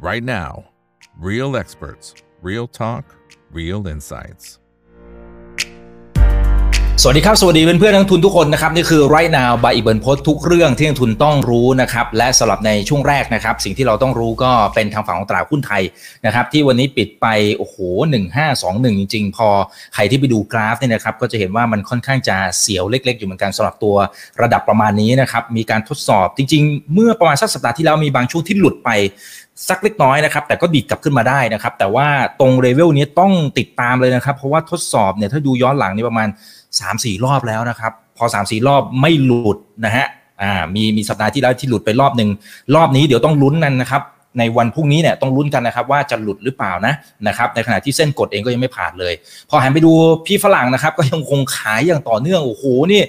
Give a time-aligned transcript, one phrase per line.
[0.00, 0.64] right now.
[1.18, 3.04] Real experts, real talk,
[3.52, 4.56] real insights.
[7.02, 15.82] สวัสดีครับ สวัสดีเพื่อนเพื่อนนักทุนทุกคนนะครับนี่คือ right now by อีเบิร์นพทุกเรื่องที่นักทุนต้องรู้นะครับและสำหรับในช่วงแรกนะครับ สิ่งที่เราต้องรู้ก็เป็นทางฝั่งของตลาดหุ้นไทย
[16.26, 17.26] นะครับที่วันนี้ปิดไป
[17.56, 17.76] โอ้โห
[18.40, 19.48] 1521 จริง ๆ พอ
[19.94, 23.96] ใครที่ไปดูกราฟเนี่ยนะครับก็จะเห็นว่ามันค่อนข้างจะเสียวเล็ก ๆ อยู่เหมือนกันสำหรับตัว
[24.42, 28.90] ระดับประมาณนี้นะครับมีการทดสอบจริง ๆ เมื่อประมาณสักสัปดาห์ที่แล้วมีบางช่วงที่หลุดไป
[29.68, 32.06] สักเล็กน้อยนะครับ แต่ก็ดีดกลับขึ้นมาได้นะครับ แต่ว่า
[32.40, 36.28] ตรงเลเวลนี้ต้องติดตามเลยนะครับ เพราะว่าทดสอบเนี่ยถ้าดูย้อนหลังนี่ประมาณ
[36.58, 40.06] 3ามสี่รอบแล้วนะครับ พอ3ามสี่รอบไม่หลุดนะฮะ
[40.42, 42.30] อ่ามีมีสัปดาห์ที่แล้วที่หลุดไปรอบหนึ่ง
[42.74, 44.02] รอบนี้เดี๋ยวต้องลุ้นกันนะครับ
[44.38, 46.94] ในวันพรุ่งนี้เนี่ยต้องลุ้นกันนะครับว่าจะหลุดหรือเปล่านะ
[47.26, 49.14] นะครับในขณะที่เส้นกดเองก็ยังไม่ผ่านเลย
[49.50, 49.92] พอหันไปดู
[50.26, 53.02] พี่ฝรั่งนะครับ ก็ยังคงขายอย่างต่อเนื่องโอ้โหนี่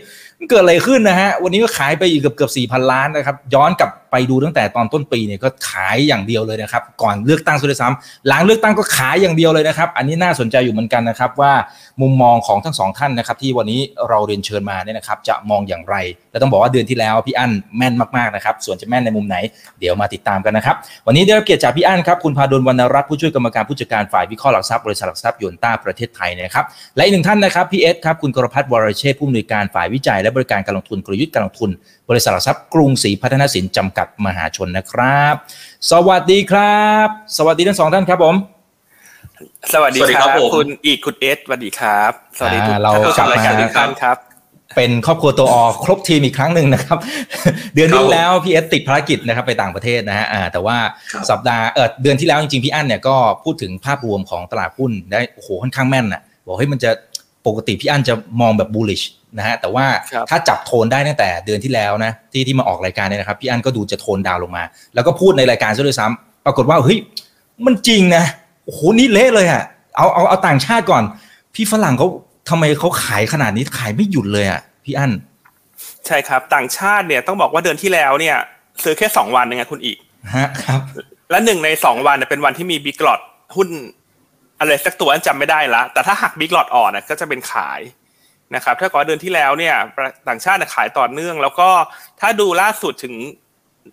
[0.49, 7.93] เกิดอะไรขึ้นนะฮะวันนี้ก็ขายไปอีกเกือบเกือบสี่พันล้านนะครับย้อนกลับ ไปดูตั้งแต่ตอนต้นปีเนี่ยก็ขายอย่างเดียวเลยนะครับ ก่อนเลือกตั้งสุดท้าย
[8.27, 11.53] หลังเลือกตั้งก็ขายอย่างเดียวเลยนะครับ อันนี้น่าสนใจอยู่เหมือนกันนะครับว่า
[12.01, 15.95] มุมมองของทั้งสองท่านนะครับ ที่วันนี้เราเรียนเชิญมาเนี่ยนะครับ จะมองอย่างไร
[16.31, 19.37] และต้องบอกว่าเดือนที่แล้วพี่อั้นแม่นมากๆนะครับ ส่วนจะแม่นในมุมไหน
[19.79, 20.75] เดี๋ยวมาติดตามกันนะครับ
[21.07, 26.65] วันนี้ได้รับเกียรติจากพี่อั้นครับคุณพาดลวรรณรัตน์ผู้ช่วยกรรมการผู้จัดการฝ่ายวิเคราะห์หลักทรัพย์บริษัทหลักทรัพย์ยนต้าประเทศไทยนะครับ
[26.96, 31.70] และอีกหนึ่งท่านนะครับพี่เอสครับคุณกรพัฒน์วรเชษผู้อำนวยการฝ่ายวิจัยและบริการการลงทุนกลยุทธ์การลงทุน
[32.12, 35.35] บริษัทหลักทรัพย์กรุงศรีพัฒนสินจำกัดมหาชนนะครับ
[35.91, 38.35] สวัสดีครับ สวัสดีทั้งสองท่านครับผม
[39.73, 44.18] สวัสดีครับคุณอีกคุณเอสสวัสดีครับ สวัสดีทุกเรากลับรายมาการทุกท่านครับ
[44.76, 46.98] เป็นครอบครัวตัวอครบทีมอีกครั้งหนึ่งนะครับ
[47.76, 50.77] เดือนที่แล้วพี่เอสติดภารกิจนะครับไปต่างประเทศนะฮะอ่าแต่ว่า
[51.29, 56.91] สัปดาห์เออเดือนที่แล้วจริงๆพี่อั้นเนี่ยก็พูดถึงภาพรวมของตลาดหุ้นได้โอ้โหค่อนข้างแม่นน่ะบอกเฮ้ยมันจะ
[57.47, 59.05] ปกติพี่อั้นจะมองแบบ bullish
[59.37, 64.63] นะฮะแต่ว่าครับถ้าจับโทนได้ตั้งแต่เดือนที่แล้วนะที่ที่มาออกรายการเนี่ยนะครับพี่อั้นก็ดูจะโทนดาวน์ลงมา
[64.94, 67.00] แล้วก็พูดในรายการซะด้วยซ้ำปรากฏว่าเฮ้ย
[67.66, 68.23] มันจริงนะ
[68.66, 69.63] โอ้โหนี่เละเลยอะ
[69.97, 71.03] เอาเอาเอาต่างชาติก่อน
[71.56, 72.07] พี่ฝรั่งเขา
[72.50, 75.12] ทำไมเขาขายขนาดนี้ขายไม่หยุดเลยอะพี่อั้น
[76.07, 78.38] ใช่ครับ ต่างชาติเนี่ยต้องบอกว่าเดือนที่แล้วเนี่ย
[78.84, 79.97] ซื้อแค่สองวันเองไงคุณอีก
[80.35, 80.80] ฮะครับ
[81.31, 83.22] และหนึ่งในสองวันเนี่ยเป็นวันที่มีบิ๊กหลอด
[83.56, 83.69] หุ้น
[84.62, 87.82] อะไรสักตัวอันจำไม่ได้ละ แต่ถ้าหักบิ๊กหลอดอ่อนก็จะเป็นขาย
[88.56, 89.76] นะครับถ้าก่อนเดือนที่แล้วเนี่ย
[90.28, 91.70] ต่างชาติขายต่อเนื่อง แล้วก็
[92.22, 93.14] ถ้าดูล่าสุดถึง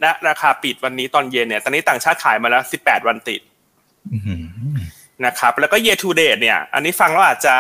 [0.04, 3.40] ณราคาปิดวันนี้ตอนเย็นเนี่ย ตอนนี้ต่างชาติขายมาแล้ว 18 วันติด
[5.26, 7.54] นะครับ แล้วก็ year to date เนี่ย อันนี้ฟังแล้วอาจจะ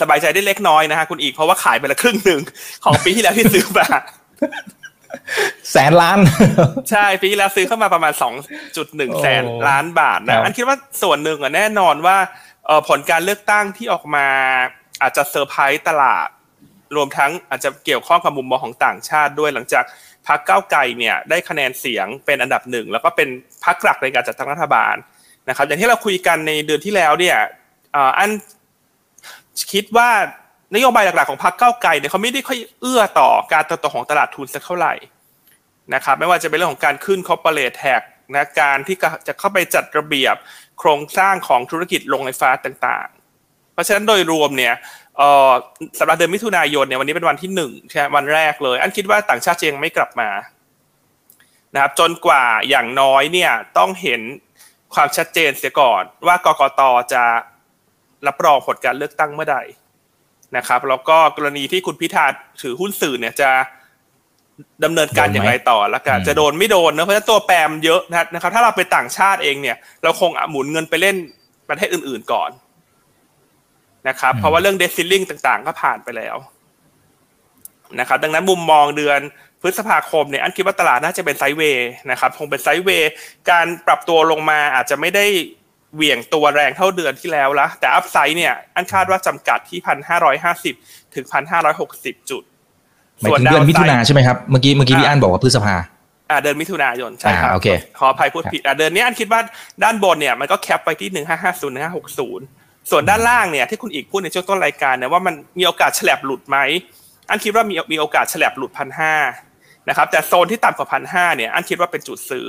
[0.00, 2.40] สบายใจได้เล็กน้อยนะฮะคุณอีก เพราะว่าขายไปละครึ่งหนึ่ง
[2.84, 3.86] ของปีที่แล้วที่ซื้อมา
[5.72, 6.18] แสนล้าน
[6.90, 8.12] ใช่ปีที่แล้วซื้อเข้ามาประมาณ
[8.66, 12.16] 2.1แสนล้านบาทคนะรับอันคิดว่าส่วนหนึ่งอะแน่นอนว่า
[12.66, 14.26] เอ่อผลการเลือกตั้งที่ออกมา
[15.02, 16.28] อาจจะเซอร์ไพรส์ตลาด
[16.96, 19.84] รวมทั้งอาจจะเกี่ยวข้องกับมุมมองของต่างชาติด้วยหลังจาก
[20.26, 23.28] พรรคก้าวไกลเนี่ยได้คะแนนเสียงเป็นอันดับหนึ่งแล้วก็เป็น
[23.64, 24.94] พรรคหลักในการจัดตั้งรัฐบาล
[25.48, 27.38] นะครับ อย่างที่เราคุยกันในเดือนที่แล้วเนี่ย
[27.92, 28.30] เอ่ออัน
[29.72, 30.10] คิดว่า
[30.74, 34.94] นโยบายหลักๆของพรรคก้าวไกลเนี่ยเขาไม่ได้ค่อยเอื้อต่อการเติบโตของตลาดทุนสักเท่าไหร่
[35.94, 38.02] นะครับไม่ว่าจะเป็นเรื่องของการขึ้น corporate tax
[38.34, 38.96] นะการที่
[39.26, 40.36] จะเข้าไปจัดระเบียบ
[40.78, 44.74] โครงสร้างของธุรกิจโรงไฟฟ้าต่างๆ เพราะฉะนั้นโดยรวมเนี่ย
[45.98, 50.30] สำหรับเดือนมิถุนายนเนี่ยวันนี้เป็นวันที่หนึ่งใช่ไหมวันแรกเลย อันคิดว่าต่างชาติยังไม่กลับมา
[51.74, 54.20] นะครับจนกว่าอย่างน้อยเนี่ยต้องเห็น
[54.94, 56.80] ความชัดเจนเสียก่อนว่ากกต
[57.12, 57.22] จะ
[58.26, 59.58] รับรองผลการเลือกตั้งเมื่อใด
[60.56, 62.26] นะครับ แล้วก็กรณีที่คุณพิธา
[62.62, 63.50] ถือหุ้นสื่อเนี่ยจะ
[64.84, 68.00] ดำเนินการอย่างไรต่อแล้วกันอืมจะโดนไม่โดนเนอะเพราะฉะนั้นตัวแปรเยอะ
[68.34, 71.16] นะครับ ถ้าเราไปต่างชาติเองเนี่ย เราคงหมุนเงินไปเล่น
[71.68, 72.50] ประเทศอื่น ๆก่อน
[74.08, 76.36] นะครับ เพราะว่าเรื่อง debt ceiling ต่างๆ ก็ผ่านไปแล้ว
[78.00, 79.20] นะครับ ดังนั้นมุมมองเดือน
[79.60, 83.10] พฤษภาคมเนี่ยอันคิดว่าตลาดน่าจะเป็น sideways นะครับ คงเป็น sideways
[83.50, 85.26] การปรับตัวลงมาอาจจะไม่ได้
[85.94, 90.74] เหวี่ยงตัวแรงเท่าเดือนที่แล้วละแต่ upside เนี่ย อันคาดว่าจำกัดที่พันห้าร้อยห้าสิบ
[91.14, 92.42] ถึงพันห้าร้อยหกสิบจุด
[93.20, 95.76] หมายถึงเดือนมิถุนาใช่ไหมครับ เมื่อกี้เมื่อกี้พี่อั้นบอกว่าพฤษภา
[96.30, 97.68] อ่าเดือนมิถุนายนใช่ครับอ่าโอเค
[97.98, 99.40] ขออภัยพูดผิดอ่าเดือนนี้อันคิดว่า
[99.82, 102.44] ด้านบนเนี่ยมันก็แคปไปที่หนึ่งห้าห้าศูนย์หนึ่งห้าหกศูนย์
[102.90, 106.58] ส่วนด้านล่างเนี่ยที่คุณอีกพูดในช่วงต้นรายการเนี่ยว่ามันมีโอกาสแฉลบหลุดไหม
[107.30, 109.14] อันคิดว่ามีมีโอกาสแฉลบหลุดพันห้า
[109.88, 112.46] นะครับแต่โซนที่ต่ำกว่าพันห้าเนี่ยอันคิดว่าเป็นจุดซื้อ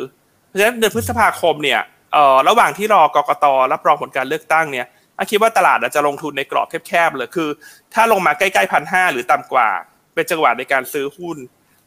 [0.48, 1.80] เพราะฉะนั้นเดือนพฤษภาคมเนี่ย
[2.14, 4.86] เอ่อระหว่างที่รอกกตรับรองผลการเลือกตั้งเนี่ย
[5.18, 7.50] อันคิดว่าตลาดอาจจะลงทุนในกรอบแคบๆเลยคือ
[7.94, 9.70] ถ้าลงมาใกล้ๆพันห้าหรือต่ำกว่า
[10.14, 11.38] เป็นจังหวะในการซื้อหุ้น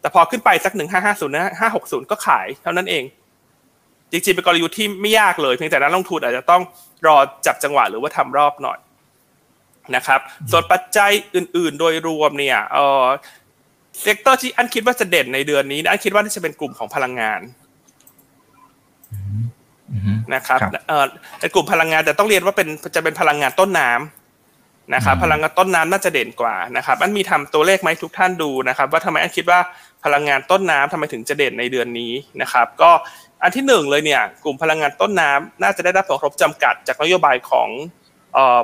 [0.01, 3.05] แต่พอขึ้นไปสักหนึ่งห้าห้าศูนย์ห้าหกศูนย์ก็ขายเท่านั้นเอง
[4.13, 6.63] จริงๆเป็นกลยุทธ์ที่ไม่ยากเลย เพียงแต่นักลงทุนอาจจะต้อง
[7.07, 8.79] รอจับจังหวะหรือว่าทำรอบหน่อย
[9.97, 10.21] นะครับ
[10.51, 13.05] ส่วนปัจจัยอื่น ๆ โดยรวมเนี่ยเออ
[14.01, 17.41] sector ที่อันคิดว่าจะเด่นในเดือนนี้อันคิดว่าน่าจะเป็นกลุ่มของพลังงาน
[20.35, 20.61] นะครับ
[21.41, 29.61] ในกลุ่มพลังงานแต่ต้องเรียนว่าเป็นจะเป็นพลังงานต้นน้ำนะครับพลังงานต้นน้ำน่าจะเด่นกว่านะครับอันมีทำตัวเลขไหมทุกท่านดูนะครับ ว่าทำไมอันคิดว่า
[30.05, 32.91] พลังงานต้นน้ำทำไมถึงจะเด่นในเดือนนี้นะครับ ก็
[33.43, 37.69] อันที่หนึ่งเลยเนี่ยกลุ่มพลังงานต้นน้ำน่าจะได้รับผลกระทบจำกัดจากนโยบายของ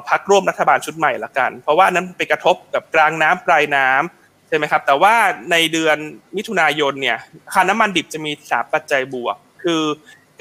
[0.08, 5.14] พรรคร่วมรัฐบาลชุดใหม่ละกัน เพราะว่านั้นไปกระทบกับกลางน้ำปลายน้ำใช่ไหมครับแต่ว่า
[5.50, 5.96] ในเดือน
[6.36, 9.82] มิถุนายนเนี่ยราคาน้ำมันดิบจะมีสามปัจจัยบวก คือ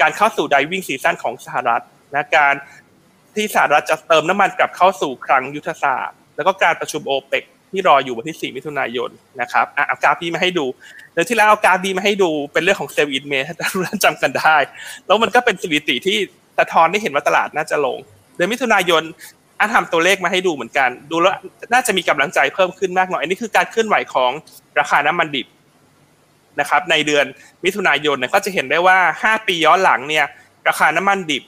[0.00, 1.82] การเข้าสู่ driving season ของสหรัฐ
[2.14, 2.54] นะการ
[3.34, 9.10] ที่สหรัฐจะเติมน้ำมันกลับเข้าสู่คลังยุทธศาสตร์ แล้วก็การประชุมโอเปกที่รออยู่วันที่ 4 มิถุนายน
[9.40, 10.66] นะครับอะเอากราฟีมาให้ดู
[11.12, 14.56] เดี๋ยวที่แล้วเอากราฟีมาให้ดูเป็นเรื่องของ sell in May ถ้าท่านจำกันได้
[15.06, 16.16] แล้วมันก็เป็นสถิติที่
[16.58, 17.98] สะท้อนได้เห็นว่าตลาดน่าจะลง
[18.36, 19.02] เดือนมิถุนายน
[19.60, 21.34] อันทำตัวเลขมาให้ดูเหมือนกัน ดูแล้ว
[21.72, 24.30] น่าจะมีกำลังใจเพิ่มขึ้นมากหน่อยอันนี้คือการเคลื่อนไหวของ
[24.78, 25.46] ราคาน้ำมันดิบ
[26.60, 27.26] นะครับในเดือน
[27.64, 30.26] มิถุนายนเนี่ยก็จะเห็นได้ว่า 5 ปีย้อนหลังเนี่ย
[30.68, 31.44] ราคาน้ำมันดิบ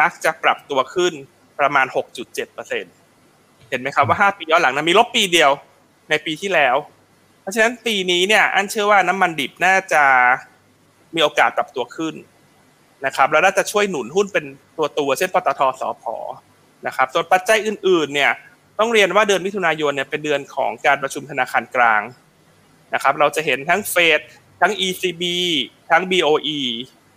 [0.00, 1.12] มักจะปรับตัวขึ้น
[1.60, 5.50] ประมาณ 6.7%เห็นไหมครับว่า 5 ปีย้อนหลังนะมีลบปีเดียว
[6.10, 6.76] ในปีที่แล้ว
[7.40, 10.02] เพราะฉะนั้นปีนี้เนี่ยอันเชื่อว่าน้ำมันดิบน่าจะ
[11.14, 12.14] มีโอกาสปรับตัวขึ้น
[13.06, 14.44] นะครับ แล้วน่าจะช่วยหนุนหุ้นเป็น
[14.76, 16.04] ตัวตัวเช่นปตทสพ
[16.86, 18.32] นะครับ ส่วนปัจจัยอื่น ๆ เนี่ย
[18.78, 22.02] ต้องเรียนว่าเดือนมิถุนายนเนี่ยเป็นเดือนของการประชุมธนาคารกลาง
[22.94, 24.20] นะครับ เราจะเห็นทั้งเฟด
[24.60, 25.22] ทั้ง ECB
[25.90, 26.58] ทั้ง BOE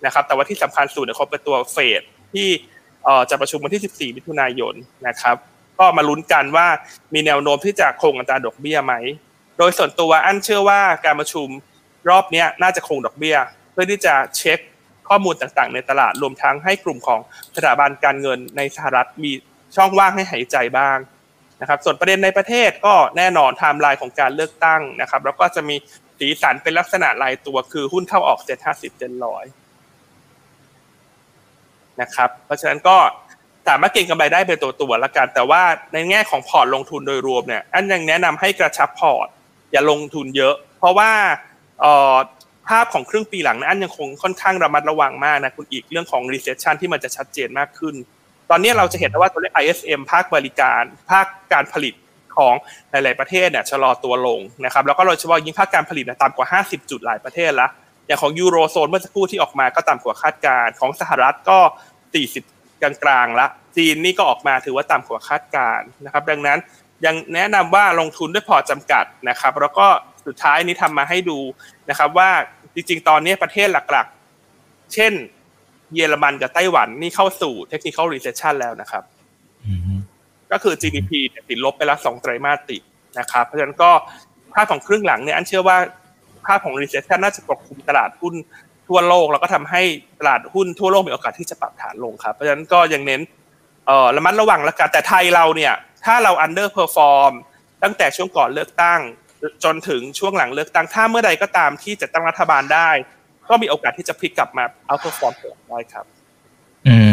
[0.05, 2.01] นะครับแต่ว่าที่สำคัญสุดเนี่ยเขาเป็นตัวเฟด
[2.33, 2.47] ที่
[3.29, 4.73] จะประชุมวันที่ 14 มิถุนายน
[5.07, 5.35] นะครับ
[5.79, 6.67] ก็มาลุ้นกันว่า
[7.13, 8.93] มีแนวโน้มที่จะคงอัตราดอกเบี้ยไหม
[9.57, 11.47] โดยส่วนตัวอันเชื่อว่าการประชุม
[12.09, 13.37] รอบนี้น่าจะคงดอกเบี้ย
[13.71, 14.59] เพื่อที่จะเช็ค
[15.09, 17.19] ข้อมูลต่างๆ ในตลาดรวมทั้งให้กลุ่มของ
[17.55, 19.31] สถาบันการเงินในสหรัฐมี
[19.75, 20.97] ช่องว่างให้หายใจบ้าง
[21.61, 25.75] นะครับส่วนประเด็นในประเทศก็แน่นอนไทม์ไลน์ของการเลือกตั้งนะครับแล้วก็จะมี
[26.19, 29.45] สีสันเป็นลักษณะรายตัวคือหุ้นเข้าออกเจ็ดห้าสิบเจ็ดร้อย
[32.01, 32.97] นะครับ เพราะฉะนั้นก็
[33.67, 35.61] สามารถเก็งกำไรได้เป็นตัวตัวละกัน แต่ว่า
[35.93, 39.27] ในแง่ของพอร์ตลงทุนโดยรวมเนี่ยอันยังแนะนำให้กระชับพอร์ต
[39.71, 41.11] อย่าลงทุนเยอะ เพราะว่า
[42.67, 47.95] ภาพของครึ่งปีหลังนะอันยังคงค่อนข้างระมัดระวังมากนะคุณอีกเรื่องของ recession ที่มันจะชัดเจนมากขึ้น
[48.49, 51.93] ตอนนี้เราจะเห็นว่าตัวเลข ISM ภาคบริการ ภาคการผลิต
[52.37, 52.53] ของ
[52.91, 57.67] หลาย ๆ ประเทศเนี่ยชะลอตัวลงนะครับแล้วก็โดยเฉพาะยิ่งภาคการผลิตต่ำกว่า 50 จุดหลายประเทศละ
[58.07, 61.59] อย่างของยูโรโซนเมื่อสักครู่ที่ออกมาก็ต่ำกว่าคาดการของสหรัฐก็
[62.21, 63.47] 40 กลางๆละ
[63.77, 66.59] จีนนี่ก็ออกมาถือว่าต่ำกว่าคาดการนะครับดังนั้น
[67.05, 69.87] ยังแนะนำว่าลงทุนด้วยพอจำกัดนะครับแล้วก็
[70.27, 71.39] สุดท้ายนี้ทำมาให้ดู
[71.89, 72.29] นะครับว่า
[72.75, 75.13] จริง ๆ ตอนนี้ประเทศหลักๆ เช่น
[75.93, 79.03] เยอรมันกับไต้หวันนี่เข้าสู่ technical recession แล้วนะครับ
[80.53, 81.11] ก็คือ GDP
[81.49, 82.81] ติดลบไปแล้วสองไตรมาสติด
[83.19, 83.91] นะครับเพราะฉะนั้นก็
[84.53, 85.77] ภาพของครึ่งหลังเนี่ยอันเชื่อว่า
[86.45, 88.33] ภาพของ recession น่าจะปกคลุมตลาดหุ้น
[88.87, 89.81] ทั่วโลกแล้วก็ทำให้
[90.19, 93.21] ตลาดหุ้นทั่วโลกมีโอกาสที่จะปรับฐานลงครับเพราะฉะนั้นก็ยังเน้น
[93.87, 95.73] เอ่อระมัดระวังแล้วกันแต่ไทยเราเนี่ย
[96.05, 97.33] ถ้าเรา underperform
[97.83, 98.99] ตั้งแต่ช่วงก่อนเลือกตั้ง
[99.63, 102.89] จนถึงช่วงหลังเลือกตั้งถ้าเมื่อใดก็ตามที่จะตั้งรัฐบาลได้
[103.49, 106.05] ก็มีโอกาสที่จะพลิกกลับมาเอาตัวฟอร์มได้ครับ
[106.87, 106.97] อื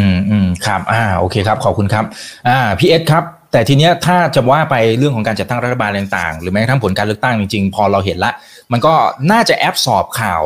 [0.65, 2.05] ครับอ่าโอเคครับขอบคุณครับ
[2.47, 8.31] อ่าพี่เอสครับแต่ทีเนี้ยถ้าจะว่าไปเรื่องของการจัดตั้งรัฐบาลต่างๆ หรือแม้กระทั่งผลการเลือกตั้งจริงๆ พอเราเห็นละ
[8.71, 8.93] มันก็
[9.31, 10.43] น่าจะแอบสอบข่าว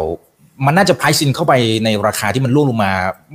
[0.65, 1.53] มันน่าจะไพรซินเข้าไป
[1.83, 2.91] ในราคาที่มันร่วงลงมา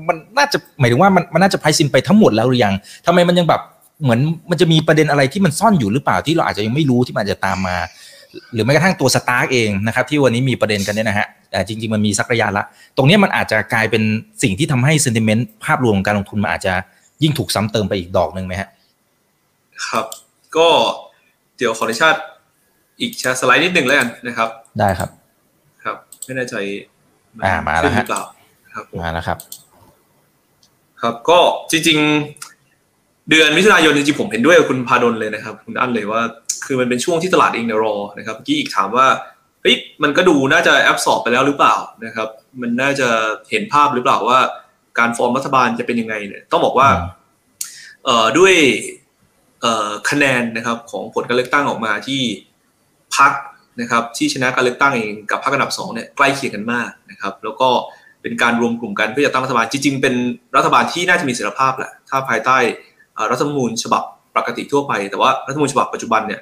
[0.08, 2.74] มันน่าจะหมายถึงว่ามันมันน่าจะไพรซินไปทั้งหมดแล้วหรือยัง
[3.06, 3.60] ทำไมมันยังแบบ
[4.02, 7.76] เหมือนมันจะมีประเด็นอะไรที่มันซ่อนอยู่หรือเปล่าที่เราอาจจะยังไม่รู้ที่มันจะตามมา
[8.52, 12.64] หรือแม้กระทั่งตัว STARK เองนะครับที่วันนี้มีประเด็นกันเนี่ยนะฮะแต่จริง ๆ มันมีสักระยะละ
[12.96, 14.02] ตรงนี้มันอาจจะกลายเป็น
[14.42, 16.74] สิ่งที่ทำให้ sentiment ภาพรวมของการลงทุนมันอาจจะ
[17.22, 18.68] ยิ่งถูกซ้ำเติมไปอีกดอกหนึ่งไหมฮะ
[19.88, 20.06] ครับ
[20.56, 20.68] ก็
[21.56, 22.16] เดี๋ยวขออนุญาต
[23.00, 25.10] อีกแชร์สไลด์นิดหนึ่งแล้วกันนะครับ ได้ครับ
[25.84, 26.54] ครับ ไม่แน่ใจ
[27.44, 28.04] อ่ามาแล้วฮะ
[28.74, 29.38] ครับมาแล้วครับ
[31.02, 31.38] ครับก็
[31.70, 31.98] จริง
[32.34, 32.49] ๆ
[33.30, 36.20] เดือนมิถุนายนจริงๆผมเห็นด้วยกับคุณพาดลเลยนะครับ คุณอั้นเลยว่า
[36.66, 39.06] คือมันเป็นช่วงที่ตลาดเองเนี่ยรอนะครับเมื่อกี้อีกถามว่า
[39.62, 42.28] เฮ้ยมันก็ดูน่าจะแอบสอบไปแล้วหรือเปล่านะครับ
[42.60, 43.08] มันน่าจะ
[43.50, 44.38] เห็นภาพหรือเปล่าว่า
[44.98, 46.88] การฟอร์มรัฐบาลจะเป็นยังไงเนี่ยต้องบอกว่า
[48.04, 48.54] เอ่อด้วย
[49.60, 52.20] เอ่อคะแนนนะครับของผลการเลือกตั้งออกมาที่
[53.16, 53.32] พัก
[53.80, 57.68] นะครับที่ชนะการเลือกตั้งเองกับพรรคอันดับสองเนี่ยใกล้เคียงกันมากนะครับ แล้วก็
[58.22, 60.14] เป็นการรวมกลุ่มกันเพื่อจะตั้งรัฐบาลจริงๆเป็น
[60.56, 62.58] รัฐบาลที่น่าจะมีเสถียรภาพแหละถ้าภายใต้
[63.30, 64.02] รัฐธรรมนูญฉบับ
[64.36, 66.40] ปกติทั่วไป แต่ว่ารัฐธรรมนูญฉบับปัจจุบันเนี่ย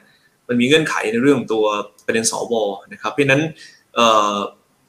[0.49, 1.64] มันมีเงื่อนไขในเรื่องตัว
[2.06, 2.54] ประเด็นสว
[2.92, 3.40] นะครับ เพราะนั้น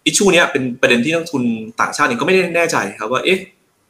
[0.06, 1.44] อิชชูเนี้ยเป็นประเด็นที่นักทุน
[1.82, 3.40] ต่างชาติเองก็ไม่ได้แน่ใจครับว่าเอ๊ะ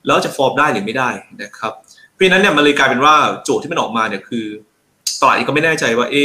[0.06, 1.10] แล้วจะฟอร์มได้หรือไม่ได้
[1.44, 1.74] นะครับ
[2.14, 4.46] เพราะนั้นเนี่ยมันเลยกลายเป็นว่าโจทย์ที่มันออกมาเนี่ยคือ
[5.22, 6.16] ตลาดเองก็ไม่แน่ใจว่าเอ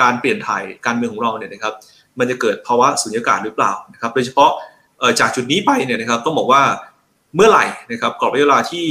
[0.00, 1.74] การเปลี่ยนถ่ายการเมืองของเราเนี่ยนะครับ
[2.18, 4.50] มันจะเกิดภาวะสุญญากาศหรือเปล่านะครับ โดยเฉพาะ
[5.20, 6.62] จากจุดนี้ไปเนี่ยนะครับต้องบอกว่า
[7.36, 8.86] เมื่อไหร่นะครับกรอบระยะเวลาที่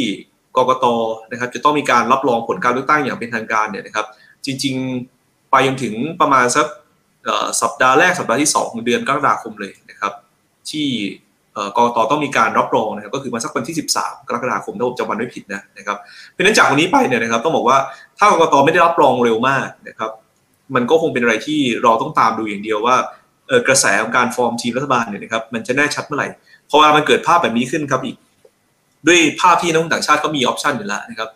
[0.57, 0.85] กกต
[1.31, 4.05] นะครับจะต้องมีการรับรองผลการเลือกตั้งอย่างเป็นทางการเนี่ยนะครับ
[4.45, 4.75] จริง
[5.13, 6.67] ๆ ไปจนถึงประมาณสัก
[7.61, 10.13] สัปดาห์แรกสัปดาห์ที่ 2 ของเดือนกรกฎาคมเลยนะครับ
[10.69, 10.87] ที่
[11.77, 15.97] กรกตต้องมีการรับรองนะครับก็คือมาสักวันที่ 13 กรกฎาคมถ้าผมจำวันไม่ผิดนะนะครับ
[16.31, 17.77] เพราะนั้นจากวันนี้ไปเนี่ยนะครับต้องบอกว่า
[18.17, 20.11] ถ้ากรกตไม่ได้รับรองเร็วมากนะครับ
[20.75, 22.95] มันก็คงเป็นอะไรที่เราต้องตามดูอย่างเดียวว่า
[23.67, 26.27] กระแสของการฟอร์มทีมรัฐบาลเนี่ยนะครับมันจะแน่ชัดเมื่อไหร่
[26.67, 28.15] เพราะว่ามันเกิดภาพแบบนี้ขึ้นครับอีก
[29.07, 31.29] ด้วยภาพที่นักลงทุนต่างชาติก็มีออปชันอยู่แล้วนะครับ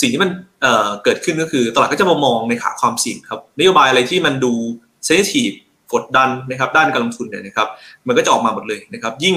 [0.00, 0.30] สิ่งที่มัน
[0.62, 4.52] เเกิดขึ้นก็คือตลาดก็จะมามองในขาความเสี่ยงครับนโยบายอะไรที่มันดู
[5.04, 5.50] เซนซิทีฟ
[5.94, 7.68] กดดันนะครับด้านการลงทุนเนี่ยนะครับ
[8.06, 9.36] มันก็จะออกมาหมดเลยนะครับยิ่ง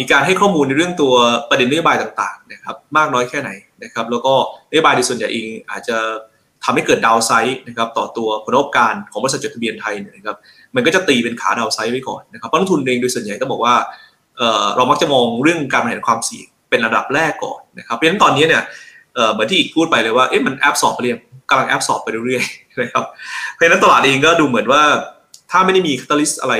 [0.00, 1.12] มีการให้ข้อมูลในเรื่องตัว
[1.50, 3.50] ประเด็นนโยบายต่างๆนะครับมากน้อยแค่ไหน
[3.82, 4.34] นะครับแล้วก็
[4.70, 5.96] นโยบายในส่วนใหญ่เองอาจจะ
[6.64, 10.36] ทำให้เกิดดาวไซด์นะครับต่อตัวผลประกอบการของบริษัทจดทะเบียนไทยนะครับ
[10.74, 13.74] มันก็จะตีเป็นขาดาวไซด์ไว้ก่อนนะครับเพราะนักทุนเองโดยส่วนใหญ่ต้องบอกว่า
[14.76, 18.62] เรามักจะมองเรื่องการบริหารความเสี่ยง เป็นระดับแรกก่อนนะครับ เพราะฉะนั้นตอนนี้เนี่ย
[19.32, 21.20] เหมือนที่อีกพูดไปเลยว่าเอ๊ะมันแอปสอบไปเรื่อย
[21.50, 23.04] กำลังแอปสอบไปเรื่อยๆนะครับ
[23.52, 24.82] เพราะฉะนั้นตลาดเองก็ดูเหมือนว่า
[25.50, 26.54] ถ้าไม่ได้มี catalyst อะไร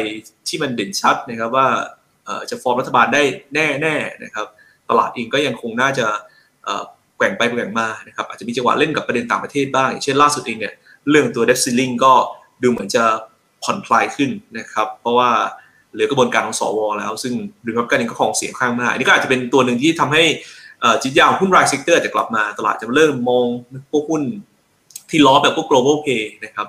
[0.48, 1.66] ที่มันเด่นชัดนะครับว่า
[2.50, 3.22] จะฟอร์มรัฐบาลได้
[3.54, 4.46] แน่ๆนะครับ
[4.90, 6.06] ตลาดเองก็ยังคงน่าจะ
[7.16, 10.74] แกว่งไปแกว่งมานะครับอาจจะมีจังหวะเล่นกับประเด็นต่างประเทศบ้างอย่างเช่นล่าสุดเองเนี่ย
[11.10, 12.12] เรื่องตัว debt ceiling ก็
[12.62, 13.04] ดูเหมือนจะ
[13.62, 15.30] ผ่อนคลายขึ้นนะครับ เพราะว่า
[15.96, 17.34] เหลือกระบวนการของสวแล้ว ซึ่ง
[17.64, 20.22] เดโมแครตเองก็ครองเสียงข้างมากนี่ก็อาจจะเป็นตัวหนึ่งที่ทำให้
[21.02, 23.44] จิตวิทยาหุ้นราย sector จะกลับมาตลาดจะเริ่มมอง
[23.90, 24.22] พวกหุ้น
[25.10, 26.66] ที่ล้อแบบพวก global pay นะครับ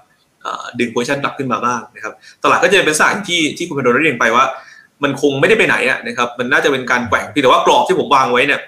[0.80, 4.46] ดึงโพชั่นกลับขึ้นมาบ้างนะครับ ตลาดก็จะเป็นสายที่ที่คุณพดลได้เรียนไปว่า
[5.04, 8.62] มันคงไม่ได้ไปไหนอะนะครับมันน่าจะเป็นการแกว่งพี่แต่ว่ากรอบที่ผมวางไว้เนี่ย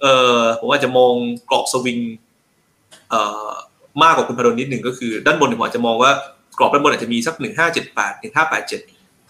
[0.00, 0.06] เอ
[0.36, 1.12] อผมว่าจจะมอง
[1.50, 1.98] กรอบสวิง
[3.10, 3.50] เอ่อ
[4.02, 6.10] มากกว่าคุณพดลนิดหนึ่งก็คือ ด้านบนผมอาจจะมองว่า
[6.58, 8.80] กรอบด้านบนอาจจะมีสักหนึ่งห้าเจ็ดแปดหนึ่งห้าแปดเจ็ด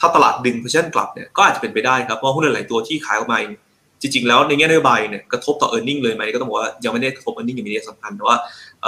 [0.05, 3.39] ถ้าตลาดดึงโพซิชันกลับเนี่ยก็อาจจะเป็นไปได้ครับเพราะหุ้นหลายตัวที่ขายออกมา
[4.01, 7.53] จริง ๆ แล้วในแง่นโยบายเนี่ยกระทบต่อ e a r n i n g เลยไหมก็ต้องบอกว่ายังไม่ได้กระทบ e a r n i
[7.53, 8.37] n g อย่างมีนัยสำคัญแต่ว่า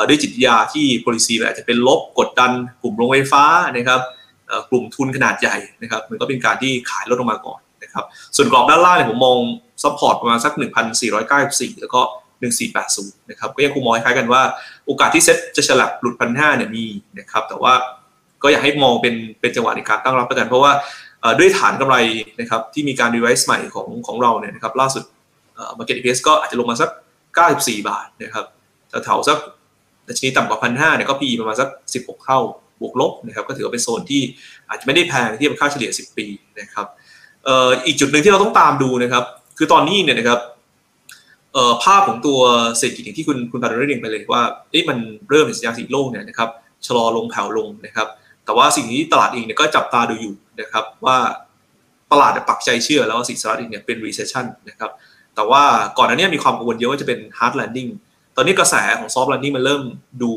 [0.08, 2.50] ด้วยจิตวิทยาที่ policy อาจจะเป็นลบกดดัน
[2.82, 3.44] กลุ่มโรงไฟฟ้า
[3.76, 4.00] นะครับ
[4.70, 8.04] กลุ่มทุนขนาดใหญ่นะครับมันก็เป็นการที่ขายลดลงมาก่อนนะครับ
[8.36, 9.38] ส่วนกรอบด้านล่างเนี่ยผมมอง
[9.82, 10.52] support ประมาณสัก
[11.16, 12.00] 1,494 แล้วก็
[12.64, 14.42] 1480 นะครับก็ยังคงมองคล้ายกันว่า
[14.86, 16.84] โอกาสที่เซ็ตจะฉลับหลุดพันห้าเนี่ยมี
[17.18, 17.72] นะครับแต่ว่า
[18.42, 20.72] ก็อยากให้มองเป็นเป็นจังหวะในการตั้งรับกันเพราะว่า
[21.38, 21.96] ด้วยฐานกำไร
[22.40, 25.04] นะครับที่มีการ revise ใหม่ของของเราเนี่ยนะครับล่าสุด
[25.78, 26.90] Market EPS ก็อาจจะลงมาสัก
[27.38, 28.44] 94 บาทนะครับ
[29.04, 29.38] แถวๆสัก
[30.08, 32.38] ดัชนีต่ำกว่าพันห้าเนี่ยก็ PE ประมาณสัก 16 เท่า
[32.80, 34.22] บวกลบนะครับก็ถือว่าเป็นโซนที่
[34.68, 36.26] อาจจะไม่ได้แพงที่เป็นค่าเฉลี่ย 10 ปี
[36.60, 36.86] นะครับ
[37.86, 39.24] อีกจุดหนึ่งที่เราต้องตามดูนะครับ
[39.58, 40.40] คือตอนนี้เนี่ยนะครับ
[41.84, 42.40] ภาพของตัว
[42.78, 44.98] เศรษฐกิจที่คุณคุณพาร์เรียงไปเลยว่าเอ๊ะมัน
[45.30, 46.48] เริ่มเห็นสัญญาณสีโลกเนี่ยนะครับ
[46.86, 48.08] ชะลอลงแผ่วลงนะครับ
[48.44, 51.18] แต่ว่าสิ่งที่ตลาดเองเนี่ยก็จับตาดูอยู่นะครับว่า
[52.12, 54.90] ตลาดปักใจเชื่อแล้วว่าสินสหรัฐเองเนี่ยเป็น recession นะครับ
[55.34, 55.62] แต่ว่า
[55.98, 57.90] ก่อนหน้านี้มีความกังวลเยอะว่าจะเป็น hard landing
[58.36, 59.82] ตอนนี้กระแสของ soft landing มันเริ่ม
[60.22, 60.32] ดู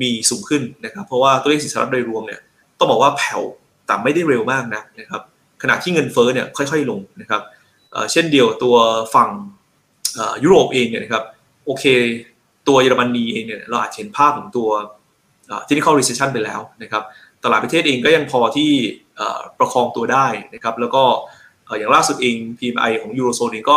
[0.00, 2.40] มีสูงขึ้นนะครับ เพราะว่าตัวเลขสินทรัพย์โดยรวมเนี่ย
[2.78, 3.42] ต้องบอกว่าแผ่ว
[3.86, 5.22] แต่ไม่ได้เร็วมากนะนะครับ
[5.62, 7.42] ขณะที่เงินเฟ้อเนี่ยค่อยๆลงนะครับ
[8.12, 8.76] เช่นเดียวตัว
[9.14, 9.30] ฝั่ง
[10.44, 11.24] ยุโรปเองเนี่ยนะครับ
[11.66, 11.84] โอเค
[12.68, 14.68] ตัวเยอรมนีเองเนี่ยเราอาจเห็นภาพของตัว
[15.68, 17.02] technical recession ไปแล้วนะครับ
[17.44, 18.70] ตลาดประเทศเองก็ยังพอที่
[19.58, 21.02] ประคองตัวได้นะครับแล้วก็
[21.78, 23.76] อย่างล่าสุดเอง PMI ของยูโรโซนเองก็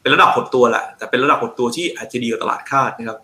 [0.00, 3.18] เป็นระดับหดตัวแหละแต่เป็นระดับหดตัวที่อาจจะดีกว่าตลาดคาดนะครับ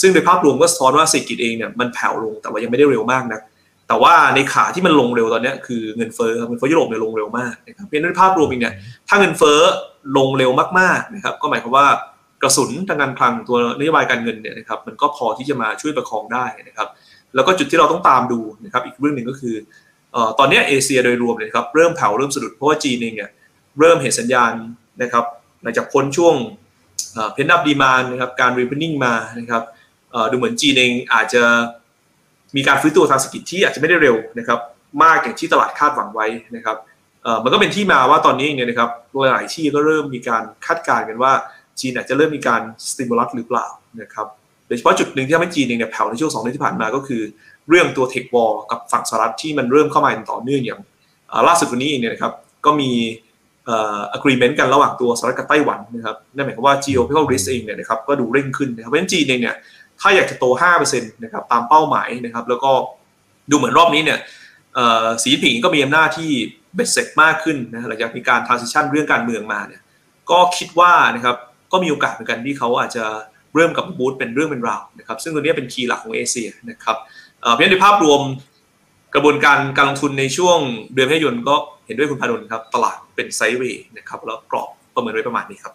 [0.00, 3.40] ซึ่งในภาพรวมก็สะท้อนว่าเศรษฐกิจเองเนี่ยมันแผ่วลงแต่ว่ายังไม่ได้เร็วมากนะ
[3.88, 8.74] แต่ว่าในขาที่มันลงเร็วตอนนี้คือเงินเฟ้อเงินเฟ้อยุโรปเนี่ยลงเร็วมากนะครับเพราะฉะนั้นภาพรวมเองเนี่ย
[9.08, 9.60] ถ้าเงินเฟ้อ
[10.16, 11.86] ลงเร็วมากๆนะครับก็หมายความว่า
[12.42, 16.88] กระสุนทางการคลังตัวนโยบายการเงินเนี่ยนะครับมันก็พอที่จะมาช่วยประคองได้นะครับ
[17.34, 19.54] แล้วก็จุดที่เราต้องตามดูนะครับอีกเรื่องหนึ่งก็คือ
[20.38, 23.30] ตอนนี้เอเชียโดยรวมเลยครับเริ่มแผ่วเริ่มสะดุดเพราะว่าจีนเองเนี่ย
[23.78, 24.52] เริ่มเห็นสัญญาณ
[25.02, 25.24] นะครับ
[25.62, 26.34] หลังจากพ้นช่วง
[27.32, 29.62] เพนนับดีมานนะครับการรีเพนนิ่งมานะครับ
[30.30, 31.42] ดูเหมือนจีนเองอาจจะ
[32.56, 34.58] มีการฟื้นตัวทางเศรษฐกิจที่อาจจะไม่ได้เร็วนะครับ
[35.02, 36.76] มากอย่างที่ตลาดคาดหวังไว้นะครับ
[37.42, 38.90] มันก็เป็นที่มาว่าตอนนี้เนี่ยนะครับ
[39.32, 41.32] หลายที่ก็เริ่มมีการคาดการณ์กันว่า
[41.80, 43.66] จีนอาจจะเริ่มมีการสติมูลัสหรือเปล่า
[44.00, 44.26] นะครับ
[44.66, 47.22] โดยเฉพาะจุดหนึ่งที่ทำให้จีนเองเนี่ยแผ่วในช่วงสองเดือนที่ผ่านมาก็คือ
[47.68, 50.80] เรื่องตัวเทควอลกับฝั่งสหรัฐที่มันเริ่มเข้ามาต่อเนื่องอย่าง
[51.48, 52.32] ล่าสุดวันนี้เองเนี่ยนะครับ
[52.66, 52.90] ก็มี
[54.16, 59.56] agreement กันระหว่างตัวสหรัฐกับไต้หวันนะครับนั่นหมายความว่า geopolitical risk เองเนี่ยนะครับก็ดูเร่งขึ้นนะครับเพราะฉะนั้นจีนเองเนี่ย
[60.00, 60.44] ถ้าอยากจะโต
[60.80, 62.70] 5%นะครับตามเป้าหมายนะครับแล้วก็
[63.50, 64.18] ดูเหมือนรอบนี้เนี่ย
[65.24, 66.30] สีผิงก็มีอำนาจที่
[66.74, 69.82] เบ็ดเสร็จมากขึ้นนะหลังจากมีการ transition เรื่องการเมืองมาเนี่ย
[70.30, 71.36] ก็คิดว่านะครับ
[71.72, 73.04] ก็มีโอกาสเหมือนกันที่เขาอาจจะ
[73.56, 76.96] เริ่มกับบูธเป็นเรื่องเป็นราวนะครับซึ่งตัวนี้เป็นคีย์หลักของเอเชียนะครับ
[77.40, 78.20] เพราะฉะนั้นในภาพรวม
[79.14, 80.58] กระบวนการการลงทุนในช่วง
[80.94, 81.54] เดือนพฤษภายนก็
[81.86, 85.74] เห็นด้วยคุณพาดลครับตลาดเป็นไซด์เวย์นะครับแล้วกรอบประเมินไว้ประมาณนี้ครับ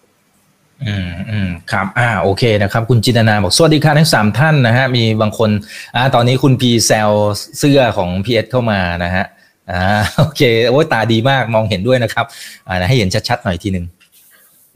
[0.86, 5.50] อืมอืมครับอ่าโอเคนะครับคุณจินนาบอกสวัสดีค่ะทั้งสามท่านนะฮะมีบางคน
[5.96, 7.12] อ่าตอนนี้คุณพีแซล
[7.60, 9.26] เสื้อของพีเอสเข้ามานะฮะ
[9.72, 12.26] อ่าโอเคโอ้ยตาดีมากมองเห็นด้วยนะครับ
[12.68, 13.86] อ่าให้เห็นชัดๆหน่อยทีหนึ่ง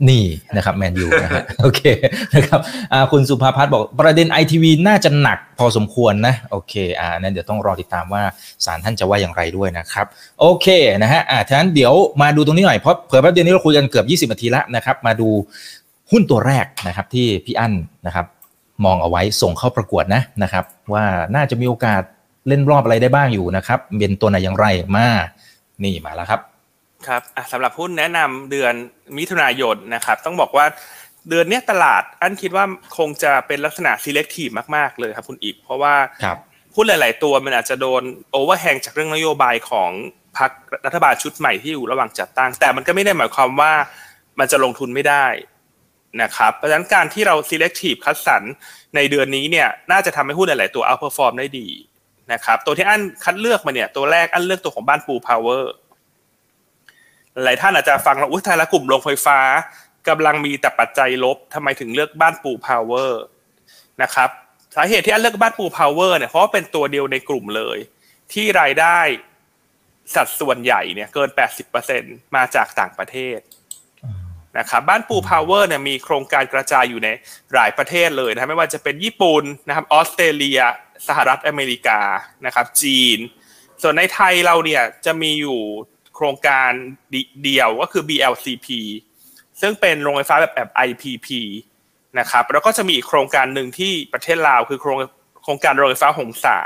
[0.09, 0.23] นี่
[0.55, 1.81] นะครับแมนยูนะฮะโอเค
[2.35, 2.59] นะครับ
[3.11, 8.23] คุณสุภาพัฒน์บอกประเด็นไอทีวีน่าจะหนักพอสมควรนะ โอเคอ่านั้นเดี๋ยวต้องรอติดตามว่า
[8.65, 10.05] ศาลท่านจะว่าอย่างไรด้วยนะครับ
[10.39, 10.67] โอเค
[11.03, 15.29] นะฮะอ่าฉะนั้นเดี๋ยวมาดูตรงนี้หน่อยเพราะเผื่อแป๊บเดียวนี้เราคุยกันเกือบ 20นาทีแล้วนะครับ มาดู
[16.11, 17.73] หุ้นตัวแรกนะครับที่พี่อั้น
[18.05, 18.25] นะครับ
[18.85, 22.01] มองเอาไว้ส่งเข้าประกวดนะนะครับ ว่าน่าจะมีโอกาส
[22.47, 25.07] เล่นรอบอะไรได้บ้างอยู่นะครับเป็นตัวไหนอย่างไรมา
[25.83, 26.41] นี่มาแล้วครับ
[27.07, 27.21] ครับ
[27.51, 28.73] สำหรับหุ้นแนะนำเดือน
[29.17, 30.65] มิถุนายนนะครับ ต้องบอกว่า
[31.29, 32.65] เดือนนี้ตลาดอันคิดว่า
[32.97, 35.95] คงจะเป็นลักษณะ selective มาก ๆ เลยครับคุณอีกเพราะว่า
[36.75, 39.91] หุ้นหลาย ๆ ตัวมันอาจจะโดนโอเวอร์แฮงจากเรื่องนโยบายของ
[40.37, 40.51] พรรค
[40.85, 43.73] รัฐบาลชุดใหม่ที่อยู่ระหว่างจัดตั้ง แต่มันก็ไม่ได้หมายความว่า
[44.39, 45.25] มันจะลงทุนไม่ได้
[46.21, 48.43] นะครับเพราะฉะนั้นการที่เรา selective คัดสรร
[48.95, 51.67] ในเดือนนี้เนี่ยน่าจะทำให้หุ้นหลาย ๆ ตัว outperform ได้ดี
[52.33, 55.73] นะครับตัวที่อันคัดเลือกมาเนี่ยตัวแรกอันเลือกตัวของบ้านปูพาวเวอร์
[57.43, 59.39] หลายท่านอาจจะฟังแล้วอุ้ยทายละกลุ่มโรงไฟฟ้า
[60.09, 63.21] กำลังมีแต่ปัจจัยลบทำไมถึงเลือกบ้านปูพาวเวอร์
[64.01, 64.29] นะครับ
[64.75, 67.77] สาเหตุที่อันเลือกบ้านปูพาวเวอร์เนี่ยเพราะว่าเป็นตัวเดียวในกลุ่มเลย
[68.33, 68.99] ที่รายได้
[70.15, 71.29] สัดส่วนใหญ่เนี่ยเกิน
[71.81, 73.39] 80%มาจากต่างประเทศ
[74.57, 77.09] นะครับบ้านปูพาวเวอร์เนี่ยมีโครงการกระจายอยู่ใน
[77.53, 80.59] หลายประเทศเลยนะไม่ว่าจะเป็นญี่ปุ่นนะครับออสเตรเลีย
[81.07, 81.99] สหรัฐอเมริกา
[82.45, 83.17] นะครับจีน
[83.81, 85.59] ส่วนในไทยเราเนี่ยจะมีอยู่
[86.15, 86.71] โครงการ
[87.43, 88.67] เดียวก็คือ BLCP
[89.61, 91.27] ซึ่งเป็นโรงไฟฟ้าแบบแบบ IPP
[92.19, 94.97] นะครับแล้วก็จะมีอีกโครงการหนึ่งที่ประเทศลาวคือโครง
[95.43, 96.57] โครงการโรงไฟฟ้าหงสา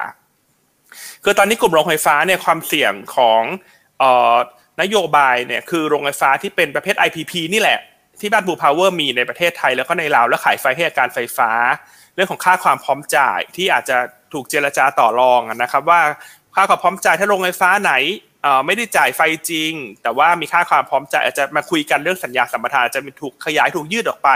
[1.23, 3.41] คือตอนนี้กลุ่มโรงไฟฟ้าเนี่ยความเสี่ยงของ
[4.81, 7.79] นโยบายเนี่ยคือโรงไฟฟ้าที่เป็นประเภท IPP นี่แหละ
[8.19, 11.51] ที่บ้านปูพาวเวอร์มีในประเทศไทยแล้วก็ในลาว แล้วขายไฟให้การไฟฟ้า
[12.15, 13.97] เรื่องของค่าความพร้อมจ่ายที่อาจจะ
[14.33, 16.01] ถูกเจรจาต่อรองนะครับว่า
[16.55, 17.93] ค่าความพร้อมจ่ายถ้าโรงไฟฟ้าไหน
[18.65, 24.29] ไม่ได้จ่ายไฟจริง แต่ว่ามีค่าความพร้อมจ่ายอาจจะมาคุยกันเรื่องสัญญาสัมปทานจะมีถูกขยายถูกยืดออกไป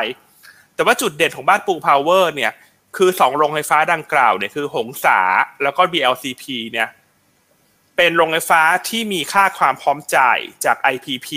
[0.76, 2.52] แต่ว่าจุดเด่นของบ้านปูพาวเวอร์เนี่ย
[2.98, 5.20] คือสองโรงไฟฟ้าดังกล่าวเนี่ยคือหงสา
[5.64, 6.90] แล้วก็ BLCP เนี่ย
[7.98, 11.28] เป็นโรงไฟฟ้าที่มีค่าความพร้อมจ่ายจาก IPP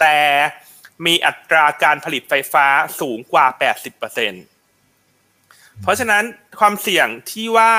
[0.00, 0.18] แต่
[1.06, 2.66] มีอัตราการผลิตไฟฟ้า
[3.00, 3.46] สูงกว่า
[4.64, 6.24] 80%เพราะฉะนั้น
[6.60, 7.72] ความเสี่ยงที่ว่า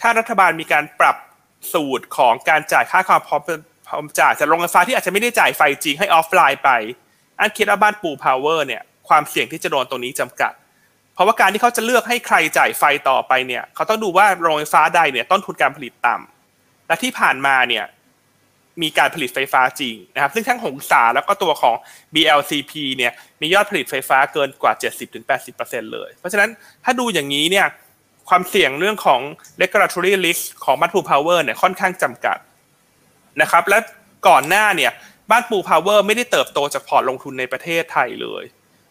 [0.00, 1.16] ถ้ารัฐบาลมีการปรับ
[1.72, 3.60] สูตรของการจ่ายค่าความพร้อมพร้อม
[4.20, 6.70] จ่ายจากโรงไฟฟ้าที่อาจจะไม่ได้จ่ายไฟจริงให้ออฟไลน์ไป
[7.38, 10.52] อันคิดว่าบ้านปูพาวเวอร์เนี่ยความเสี่ยงที่จะโดนตรงนี้จำกัด
[11.14, 17.84] เพราะว่าการที่เขาจะเลือกให้ใครจ่ายไฟต่อไปเนี่ยเขาต้องดูว่าโรงไฟฟ้าใดเนี่ยต้นทุนการผลิตต่ำและที่ผ่านมาเนี่ย
[18.82, 21.76] มีการผลิตไฟฟ้าจริงนะครับ ซึ่งทั้งหงสาแล้วก็ตัวของ
[22.14, 24.72] BLCP เนี่ยมียอดผลิตไฟฟ้าเกินกว่า
[25.32, 26.50] 70-80%เลย เพราะฉะนั้น
[26.84, 27.66] ถ้าดูอย่างนี้เนี่ย
[28.28, 29.20] ความเสี่ยงเรื่องของ
[29.60, 32.38] regulatory risk ของบ้านปูพาวเวอร์เนี่ยค่อนข้างจำกัด
[33.40, 33.78] นะครับ และ
[34.28, 34.92] ก่อนหน้าเนี่ย
[35.30, 38.44] บ้านปูพาวเวอร์ไม่ได้เติบโตจากพอร์ตลงทุนในประเทศไทยเลย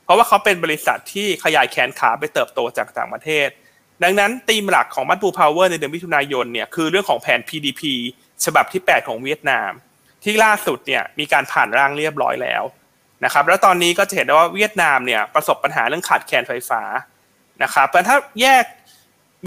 [0.04, 3.50] เพราะว่าเขาเป็นบริษัทที่ขยายแขนขาไปเติบโตจากต่างประเทศ
[4.04, 7.82] ดังนั้นธีมหลักของบ้านปูพาวเวอร์ในเดือนมิถุนายนเนี่ยคือเรื่องของแผน PDP
[8.46, 9.72] ฉบับที่ 8 ของเวียดนาม
[10.24, 12.64] ที่ล่าสุดเนี่ยมีการผ่านร่างเรียบร้อยแล้ว
[13.26, 16.82] นะครับแล้วตอนนี้ก็จะเห็นได้ว่าเวียดนามเนี่ยประสบปัญหาเรื่องขาดแคลนไฟฟ้า
[17.64, 18.64] นะครับแต่ถ้าแยก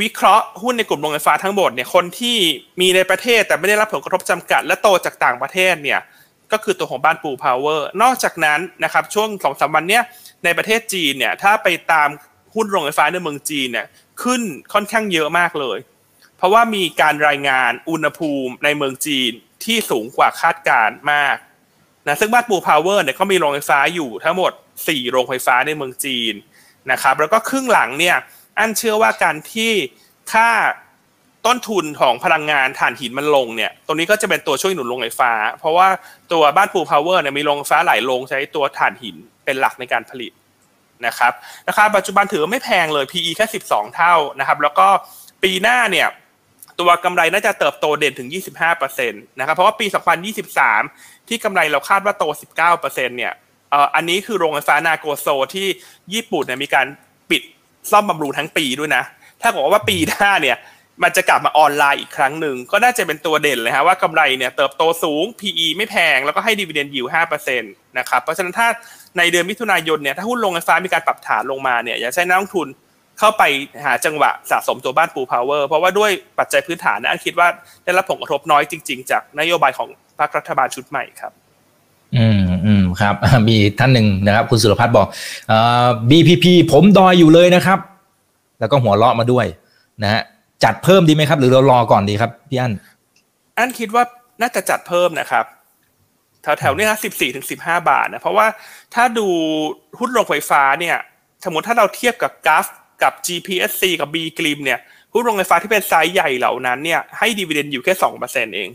[0.02, 2.36] วิเคราะห์หุ้นในกลุ่มโรงไฟฟ้าทั้งหมดเนี่ยคนที่
[2.80, 6.00] มีในประเทศแต่ไม่ได้รับผลกระทบจำกัด และโตจากต่างประเทศเนี่ย
[6.52, 10.02] ก็คือตัวของบ้านปูพาวเวอร์นอกจากนั้นนะครับช่วงสองสามวันเนี้ย
[10.44, 12.08] ในประเทศจีนเนี่ยถ้าไปตาม
[12.54, 13.86] หุ้นโรงไฟฟ้าในเมืองจีนเนี่ย
[14.22, 15.78] ขึ้นค่อนข้างเยอะมากเลย
[16.36, 19.32] เพราะว่ามีการรายงานอุณหภูมิในเมืองจีน
[19.64, 21.36] ที่สูงกว่าคาดการณ์มาก
[22.06, 26.34] นะซึ่งบ้านปูพาวเวอร์เนี่ยก็มีโรงไฟฟ้าอยู่ทั้งหมด 4 โรงไฟฟ้าในเมืองจีน
[26.92, 28.16] นะครับแล้วก็ครึ่งหลังเนี่ย
[28.58, 29.72] อันเชื่อว่าการที่
[30.32, 30.50] ค่า
[31.46, 35.88] ต้นทุนของพลังงานถ่านหินมันลงเนี่ย ตรงนี้ก็จะเป็นตัวช่วยหนุนโรงไฟฟ้า เพราะว่า
[36.32, 40.32] ตัวบ้านปูพาวเวอร์เนี่ยมีโรงไฟฟ้าหลายโรงใช้ตัวถ่านหินเป็นหลักในการผลิต
[41.06, 41.32] นะครับ
[41.68, 44.88] ราคาปัจจุบันถือว่าไม่แพงเลย PE แค่ 12 เท่านะครับ แล้วก็
[45.42, 46.08] ปีหน้าเนี่ย
[46.80, 48.28] ตัวกำไรน่าจะเติบโตเด่นถึง
[48.68, 49.86] 25%นะครับ เพราะว่าปี
[50.56, 52.24] 2023 ที่กำไรเราคาดว่าโต
[52.62, 53.32] 19%เนี่ย
[53.94, 55.66] อันนี้คือโรงไฟฟ้านาโกโซที่
[56.14, 56.86] ญี่ปุ่นเนี่ยมีการ
[57.30, 57.42] ปิด
[57.90, 59.02] ซ่อมบำรุงทั้งปีด้วยนะ
[59.42, 60.56] ถ้าบอกว่าปีหน้าเนี่ย
[61.02, 68.68] มันจะกลับมาออนไลน์อีกครั้งหนึ่ง ก็น่าจะเป็นตัวเด่นเลยฮะว่ากำไรเนี่ยเติบโตสูง PE ไม่แพง แล้วก็ให้ดีเวเดนยิวห้าเปอร์เซ็นต์นะครับ เพราะฉะนั้นถ้า
[69.18, 72.68] ในเดือนมิถุนายนเนี่ยถ้าหุ้นโรงไฟฟ้ามีการปรับฐานลงมาเนี่ยอยากให้นักลงทุน
[73.18, 73.42] เข้าไป
[73.84, 77.48] หาจังหวะสะสมตัวบ้านปูพาวเวอร์ เพราะว่าด้วยปัจจัยพื้นฐานนะอันคิดว่า
[77.84, 79.88] ได้รับผลกระทบน้อยจริง ๆ จากนโยบายของ
[80.18, 81.32] พรรครัฐบาลชุดใหม่ครับ
[82.16, 83.14] อืมอืมครับ
[83.48, 85.06] มีท่านหนึ่งนะครับ คุณสุรพัฒน์บอก
[85.48, 87.78] เอ่อ BPP ผมดอยอยู่เลยนะครับ
[88.60, 89.46] แล้วก็หัวเราะมาด้วย
[90.02, 90.22] นะฮะ
[90.64, 92.72] จัดเพิ่มดีไหมครับ หรือเรารอก่อนดีครับพี่อั้น
[93.58, 94.04] อันคิดว่า
[94.42, 95.44] น่าจะจัดเพิ่มนะครับ
[96.42, 98.46] แถวๆเนี้สิบสี่ถึงสิบห้าบาทนะเพราะว่า
[98.94, 99.26] ถ้าดู
[99.98, 100.96] หุ้นโรงไฟฟ้าเนี่ย
[101.44, 102.66] สมมติถ้าเราเทียบกับ GULF
[103.02, 104.78] กับ GPSC กับ B กริมเนี่ย
[105.12, 108.68] หุ้นโรงไฟฟ้าที่เป็นไซส์ใหญ่เหล่านั้นเนี่ยให้ dividend อยู่แค่สองเปอร์เซ็นต์เอง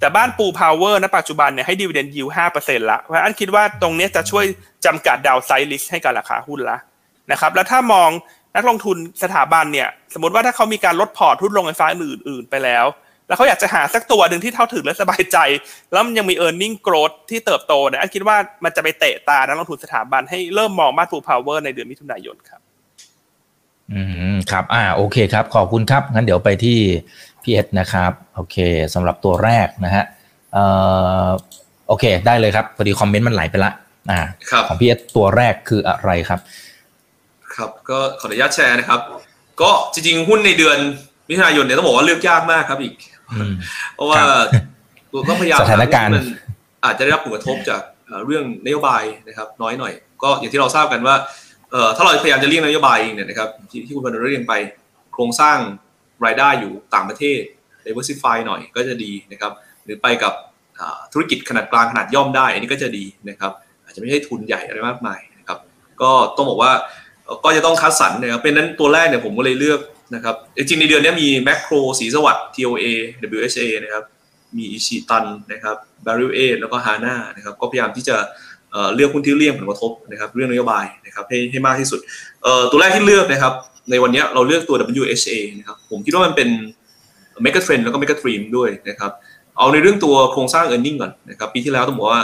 [0.00, 4.44] แต่บ้านปูพาวเวอร์ณปัจจุบันเนี่ยให้ดีเวเดนยิวห้าเปอร์เซ็นต์ละ เพราะอันคิดว่าตรงนี้จะช่วย
[4.86, 6.78] จำกัด downside risk ให้กับราคาหุ้นละ
[7.32, 8.10] นะครับ แล้วถ้ามอง
[8.56, 12.86] นักลงทุนสถาบันเนี่ย สมมติว่าถ้าเขามีการลดพอร์ตหุ้นโรงไฟฟ้าอื่น ๆ ไปแล้ว
[13.26, 15.36] แล้วเขาอยากจะหาสักตัวหนึ่งที่เขาถือและสบายใจ
[15.92, 22.60] แล้วมันยังมี e a r n i n g growth ที่เติบโตเนี่ยอันคิดว่ามันจะไปเตะตานักลงทุนสถาบันให้เริ่มมองบ้านปูพาวเวอร์ในเดือนมิถุนายนครับ
[23.92, 24.00] อื
[24.34, 26.78] มครับ อ่า โอเคครับ ขอบคุณครับ งั้นเดี๋ยวไปที่
[27.44, 28.56] พี่เอสนะครับโอเค
[28.94, 30.04] สำหรับตัวแรกนะฮะ
[30.52, 30.64] เอ่
[31.26, 31.28] อ
[31.88, 33.72] โอเค ได้เลยครับพอดีคอมเมนต์มันไหลไปละ
[34.10, 36.40] อ่าครับของพี่เอสตัวแรกคืออะไรครับ
[37.54, 39.00] ครับก็ขออนุญาตแชร์นะครับ
[39.62, 40.78] ก็จริงๆหุ้นในเดือน
[41.28, 42.94] มิถุนายนเนี่ยต้องบอกว่าเลือกยากมากครับอีก
[43.32, 43.52] อืม
[43.94, 44.28] เพราะว่าครับ
[45.12, 46.28] เราก็พยายามสถานการณ์หที่มัน
[46.84, 51.14] อาจจะได้รับผลกระทบจากเอ่อเรื่องนโยบายนะครับ น้อยหน่อย ก็อย่างที่เราทราบกันว่า
[51.72, 54.54] เอ่อถ้าเราพยายามจะเลี่ยงนโยบายเองเนี่ยนะครับที่ที่คุณพันธุ์เรียงไป
[55.12, 55.58] โครงสร้าง
[56.24, 57.40] รายได้อยู่ต่างประเทศ
[57.84, 59.52] diversify หน่อยก็จะดีนะครับ
[59.84, 60.32] หรือไปกับ
[61.12, 63.52] ธุรกิจขนาดกลางขนาดย่อมได้ อันนี้ก็จะดีนะครับ
[63.84, 65.58] อาจจะไม่ใช่ทุนใหญ่อะไรมากมายนะครับ
[66.02, 66.72] ก็ต้องบอกว่า
[67.44, 69.80] ก็จะต้องคัดสรรนะครับเป็นนั้นตัวแรกเนี่ยผมก็เลยเลือก
[70.14, 72.86] นะครับจริงในเดือนนี้มีแมคโครสีสวัสด์ TOA
[73.36, 74.04] WHA นะครับ
[74.56, 78.16] มีอิชิตันนะครับ b a r r i l A แล้วก็ฮาน่านะครับก็พยายามที่จะ
[78.94, 82.00] เลือกหุ้นที่เลี่ยงผลกระทบนะครับเรื่องนโยบายนะครับให้ให้มากที่สุด
[82.70, 83.54] ตัวแรกที่เลือกนะครับ
[83.90, 86.48] ในวันนี้เราเลือกตัว WHA นะครับผมคิดว่ามันเป็น
[87.44, 89.12] m e g a trend แล้วก็ mega dream ด้วยนะครับ
[89.58, 92.22] เอาในเรื่องตัวโครงสร้าง e a r n i n g ก่อนนะครับปีที่แล้วต้องบอกว่า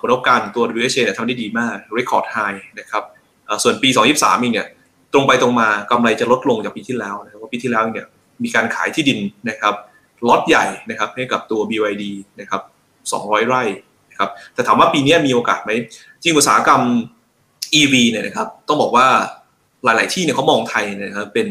[0.00, 3.02] ผลประกอบการตัว WHA เนี่ยทำได้ดีมาก record high นะครับ
[3.62, 4.66] ส่วนปี 2023เองเนี่ย
[5.12, 8.06] ตรงไปตรงมากำไรจะลดลงจากปีที่แล้วนะครับเพราะปีที่แล้วเนี่ย
[8.44, 9.74] มีการขายที่ดินนะครับ
[10.28, 12.04] ล็อตใหญ่นะครับให้กับตัว BYD
[12.40, 12.62] นะครับ
[13.04, 13.62] 200 ไร่
[14.10, 15.70] นะครับแต่ถามว่าปีนี้มีโอกาสไหม
[16.22, 16.80] จริงอุตสาหกรรม
[17.80, 19.06] EV เนี่ยนะครับต้องบอกว่า
[19.86, 21.48] หลาย ๆ ที่เนี่ยเขามองไทยเนยนะครับเป็น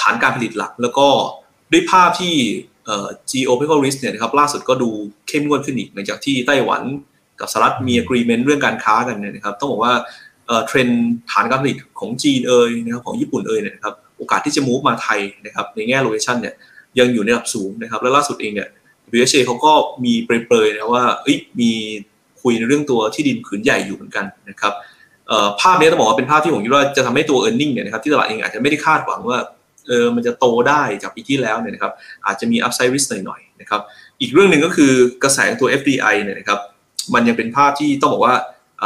[0.00, 1.08] ฐานการผลิตหลัก แล้วก็
[1.72, 2.34] ด้วยภาพที่
[2.84, 4.90] เอ่อ geopolitical risk เนี่ยนะครับล่าสุดก็ดู
[5.28, 6.82] เข้มงวดขึ้นอีกหลังจากที่ไต้หวัน
[7.40, 9.94] กับสหรัฐมี agreement เรื่องการค้ากันเนี่ยนะครับต้องบอกว่า
[10.66, 10.88] เทรน
[11.30, 16.54] ฐานการผลิตของจีนเอยนะครับของญี่ปุ่นเอยเนี่ยนะครับโอกาสที่จะ move มาไทยนะครับในแง่ location เนี่ย
[16.98, 18.68] ยังอยู่ในระดับสูงนะครับและล่าสุดเองเนี่ย
[19.12, 19.72] WHA เขาก็
[20.04, 21.04] มีเปรยๆนะว่า
[21.60, 21.72] มี
[22.42, 24.72] คุยในเรื่องตัวที่ดินผืนใหญ่อยู่เหมือนกันนะครับ
[25.60, 29.38] ภาพนี้ต้องบอกว่าเป็นภาพที่ผมคิดว่าจะทำให้ตัว e a r n i n g เนี่ยนะครับที่ตลาดเองอาจจะไม่ได้คาดหวังว่า
[29.86, 31.92] เออมันจะโตได้จากปีที่แล้วเนี่ยนะครับ
[32.26, 33.80] อาจจะมี upside risk หน่อยๆนะครับ
[34.20, 36.60] อีกเรื่องหนึ่งก็คือกระแสตัว FDI เนี่ยนะครับ
[37.14, 38.34] มันยังเป็นภาพที่ต้องบอกว่า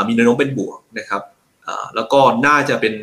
[0.09, 1.23] มีแนวโน้มเป็นบวกนะครับ
[1.97, 2.95] แล้วก็น่าจะเป็น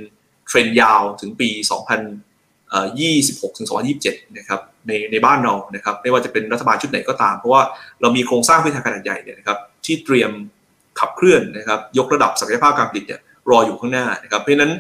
[0.48, 3.68] เทรนยาวถึงปี 2026ถึง
[4.02, 7.62] 2027นะครับในในบ้านเรานะครับไม่ว่าจะเป็นรัฐบาลชุดไหนก็ตาม เพราะว่า
[8.02, 10.32] เรามีโครงสร้างพื้นฐานขนาดใหญ่เนี่ยนะครับที่เตรียม
[11.00, 14.72] ขับเคลื่อนนะครับยกระดับศักยภาพการผลิตเนี่ย รออยู่ข้างหน้านะครับ เพราะฉะนั้น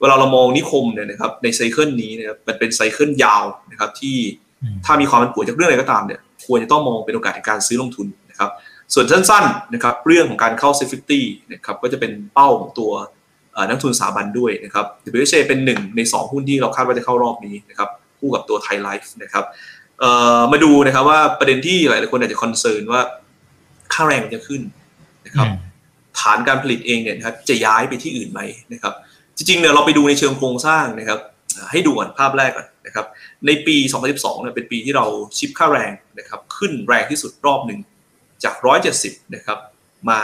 [0.00, 4.16] เวลาเรามองนิคมเนี่ยนะครับในไซเคิลนี้นะครับมันเป็นไซเคิลยาวนะครับที่
[4.62, 8.50] อืมถ้ามีความผันผวนจากเรื่องอะไรก็ตามเนี่ยควรจะต้องมองเป็นโอกาสในการซื้อลงทุนนะครับ
[8.94, 11.20] ส่วนสั้นๆนะครับเรื่องของการเข้า safety
[11.52, 12.92] นะครับก็จะเป็นเป้าของตัว
[13.52, 19.44] เอ่อนักทุนสถาบันด้วยนะครับ WHA เป็นหนึ่งในสองหุ้นที่เราคาดว่าจะเข้ารอบนี้นะครับคู่กับตัวไทยไลฟ์นะครับ
[20.00, 23.00] เอ่อมาดูนะครับว่าประเด็นที่หลายๆคนอาจจะ concern ว่า
[23.92, 24.62] ค่าแรงมันจะขึ้น
[25.26, 25.56] นะครับอืม
[26.20, 28.40] ฐานการผลิตเองเนี่ยนะครับจะย้ายไปที่อื่นไหม
[28.72, 28.94] นะครับ
[29.36, 31.20] จริงๆเนี่ยเราไปดูในเชิงโครงสร้างนะครับ
[31.70, 33.06] ให้ดูก่อนภาพแรกก่อนนะครับ
[33.46, 33.76] ในปี
[34.10, 35.06] 2012เนี่ยเป็นปีที่เรา
[35.38, 37.80] shift ค่าแรงนะครับ ขึ้นแรงที่สุดรอบหนึ่ง
[38.44, 38.54] จาก
[38.94, 39.58] 170 นะครับ
[40.10, 40.20] มา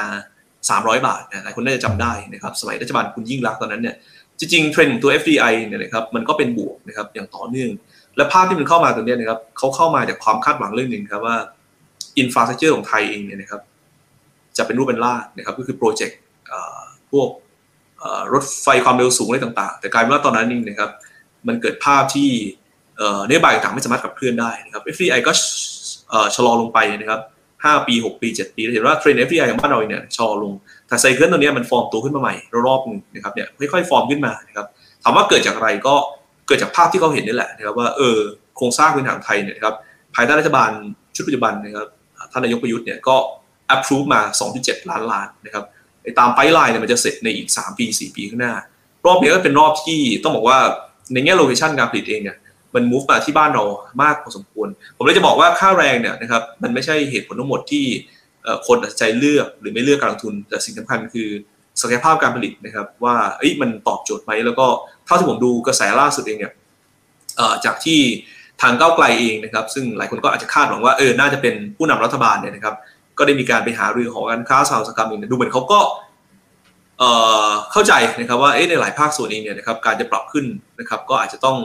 [0.51, 3.95] 300 บาทนะหลายคนน่าจะจำได้นะครับ สมัยรัฐบาลคุณยิ่งลักษณ์ตอนนั้นเนี่ย
[4.39, 7.71] จริงๆเทรนด์ของตัว FDI เนี่ยนะครับมันก็เป็นบวกนะครับอย่างต่อเนื่อง
[8.17, 11.37] และภาพที่มันเข้ามาตรงนี้นะครับเขาเข้ามาจากความคาดหวังเรื่องหนึ่งครับว่า
[12.19, 13.61] infrastructure ของไทยเองเนี่ยนะครับ
[14.57, 16.19] จะเป็นรูปเป็นร่างนะครับก็คือโปรเจกต์
[17.11, 17.29] พวก
[18.33, 20.91] รถไฟความเร็วสูงอะไรต่างๆ แต่กลายเป็นว่าตอนนั้นนี่นะครับ
[21.47, 22.31] มันเกิดภาพที่
[22.99, 25.33] เอ่อนโยบายต่างไม่สามารถขับเคลื่อนได้นะครับ FDI ก็
[26.11, 27.21] เอ่อชะลอลงไปนะครับ
[27.55, 30.53] 5ปี 6 ปี 7 ปีเราเห็นว่าเทรนด์ FDI ของบ้านเราเนี่ยชะลอลง
[30.89, 32.35] แต่ cycle ตัวเนี้ยมันฟอร์มตัวขึ้นมาใหม่
[32.67, 34.67] รอบๆหนึงนะครับเนี่ยค่อยๆฟอร์มขึ้นมานะครับ
[35.03, 35.95] ถามว่าเกิดจากอะไรก็
[36.47, 38.19] เกิดจากภาพที่เขาเห็นนี่แหละนะครับว่าเออ
[38.57, 39.75] โครงสร้างพื้นฐานไทยเนี่ยครับ
[40.15, 40.71] ภายใต้รัฐบาล
[41.15, 41.89] ชุดปัจจุบันนะครับ
[42.31, 43.17] ท่านนายกประยุทธ์เนี่ยก็
[43.75, 44.21] approve มา
[44.55, 45.65] 2.7 ล้านล้านนะครับ
[46.03, 48.55] ไอ้ตาม pipeline เนี่ยมันจะเสร็จในอีก 3 ปี 4 ปีข้างหน้า
[49.07, 50.59] รอบนี้ก็เป็นรอบที่ต้องบอกว่า
[51.13, 52.37] ในแง่โลเคชันการผลิตเองเนี่ย
[52.75, 53.65] มัน move มาที่บ้านเรา
[54.03, 57.85] มากพอสมควร ผมเลยจะบอกว่าค่าแรงเนี่ยนะครับมันไม่ใช่เหตุผลทั้งหมดที่
[58.67, 61.29] คนตัดใจเลือกหรือไม่เลือกการลงทุน แต่สิ่งสำคัญคือ
[61.81, 63.17] ศักยภาพการผลิตนะครับว่า
[63.63, 64.67] มันตอบโจทย์ไหมแล้วก็
[65.07, 66.53] เท่าที่ผมดูกระแสล่าสุดเองเนี่ย
[67.65, 68.01] จากที่
[68.63, 72.75] ทางก้าวไกลเองนะครับ ซึ่งหลายคนก็อาจจะคาดหวังว่าเออน่าจะเป็นผู้นำรัฐบาลเนี่ยนะครับ
[73.19, 75.81] ก็ได้มีการไปหารือของการค้าสาวสกรรมเองดูเหมือนเขาก็
[77.73, 80.47] เข้าใจนะครับว่าในหลายภาคส่วนเองเนี่ยนะครับการจะปรับขึ้น
[80.81, 81.59] นะครับก็อาจจะต้อง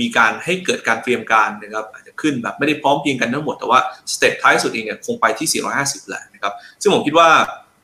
[0.00, 3.80] มีการให้เกิดการเตรียมการนะครับอาจจะขึ้นแบบไม่ได้พร้อมเพียงกันทั้งหมดแต่ว่า
[4.12, 7.28] สเต็ปท้ายสุดเองเนี่ยคงไปที่ 450 แหละนะครับซึ่งผมคิดว่า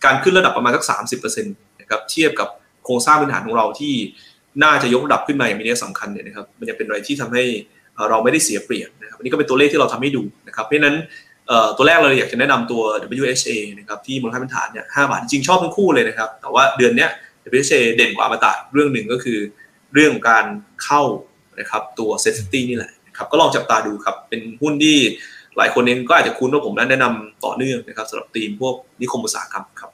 [0.04, 0.84] การขึ้นระดับประมาณสัก
[1.20, 2.48] 30%นะครับเทียบกับ
[2.84, 3.94] โครงสร้างพื้นฐานของเราที่
[4.62, 7.44] น่าจะยกระดับขึ้นมาอย่างมีนัยสำคัญเนี่ยนะครับมันจะเป็นอะไรที่ทำให้
[8.08, 10.96] เราไม่ได้เสียเปรียบนะครับอันนี้ก็เป็นตัวเลขที่เราทำให้ดูนะครับเพราะฉะนั้น
[11.76, 12.82] ตัวแรกเลยอยากจะแนะนำตัว
[13.20, 17.10] WHA นะครับที่มูลค่าพื้นฐานเนี่ย5บาทจริงชอบทั้งคู่เลยนะครับ แต่ว่าเดือนเนี้ย
[17.52, 19.38] WHA เด่นกว่าอมตะเรื่องหนึ่งก็คือ
[19.94, 20.44] เรื่องของการ
[20.84, 21.02] เข้า
[21.60, 24.96] นะครับตัวเซ t ตี้นี่แหละครับก็ลองจับตาดูครับเป็นหุ้นที่
[25.56, 29.90] หลายคนเองก็อาจจะคุ้นว่าผมแนะนำต่อเนื่องนะครับสำหรับทีมพวกนิคมอุตสาหกรรมครับ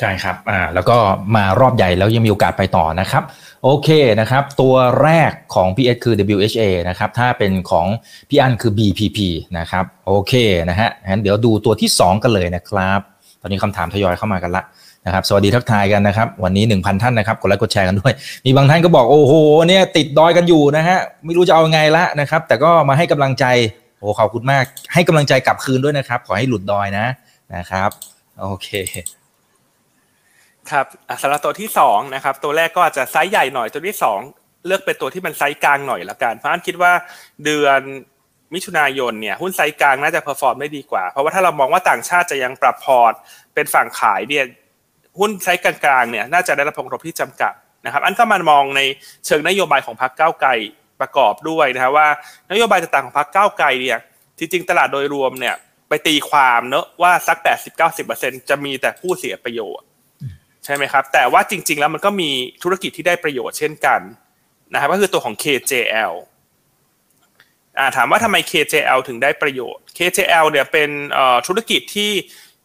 [0.00, 0.96] ใช่ครับอ่าแล้วก็
[1.36, 3.22] มารอบใหญ่แล้วยังมีโอกาสไปต่อนะครับ
[3.66, 3.88] โอเค
[4.20, 7.86] นะครับ ตัวแรกของ PS คือ WHA นะครับ ถ้าเป็นของ
[8.28, 9.18] พี่อันคือ BPP
[9.58, 10.32] นะครับ โอเค
[10.70, 13.00] นะฮะงั้นเดี๋ยวดูตัวที่ 2 กันเลยนะครับ
[13.40, 14.62] ตอนนี้คำถามทยอยเข้ามากันละ
[15.06, 18.12] นะครับ สวัสดีทักทายกันนะครับ วันนี้ 1,000 ท่านนะครับ กดไลค์กดแชร์กันด้วย
[18.46, 19.34] มีบางท่านก็บอก โอ้โห
[19.68, 23.44] เนี่ยติดดอยกันอยู่นะฮะ ไม่รู้จะเอาไงละนะครับ แต่ก็มาให้กำลังใจ
[23.98, 27.06] โอ้ขอบคุณมาก ให้กำลังใจกลับคืนด้วยนะครับ ขอให้หลุดดอยนะ
[27.54, 27.90] นะครับ
[28.40, 28.68] โอเค
[30.72, 30.86] ครับ
[31.22, 33.96] สำหรับตัวที่2นะครับตัวแรกก็อาจจะไซส์ใหญ่หน่อยตัวที่
[34.30, 36.92] 2 เลือกเป็นตัวที่มันไซส์กลางหน่อยละกันเพราะอันคิดว่า
[37.44, 37.80] เดือน
[38.54, 43.12] มิถุนายนเนี่ยหุ้นไซส์กลางน่าจะ perform ได้ดีกว่า เพราะว่าถ้าเรามองว่าต่างชาติจะยังปรับพอร์ต
[43.54, 44.44] เป็นฝั่งขายเนี่ย
[45.18, 47.52] หุ้นไซส์กลางๆเนี่ยน่าจะได้รับผลกระทบที่จำกัด
[47.84, 48.80] นะครับ อันก็มามองใน
[49.26, 50.50] เชิงนโยบายของพรรคก้าวไกล
[51.00, 52.08] ประกอบด้วยนะครับว่า
[52.52, 53.98] นโยบายต่างๆของพรรคก้าวไกลเนี่ย
[54.38, 55.54] จริงๆตลาดโดยรวมเนี่ย
[55.88, 57.38] ไปตีความเนอะว่าสัก
[57.94, 59.86] 80-90%จะมีแต่ผู้เสียประโยชน์
[60.64, 62.30] ใช่ไหมครับ แต่ว่าจริง ๆ แล้วมันก็มี
[62.62, 64.00] ธุรกิจที่ได้ประโยชน์เช่นกัน
[64.72, 66.12] นะครับก็คือตัวของ KJL
[67.78, 70.90] อ่าถามว่าทำไม KJL ถึงได้ประโยชน์ KJL เนี่ยเป็น
[71.46, 72.10] ธุรกิจที่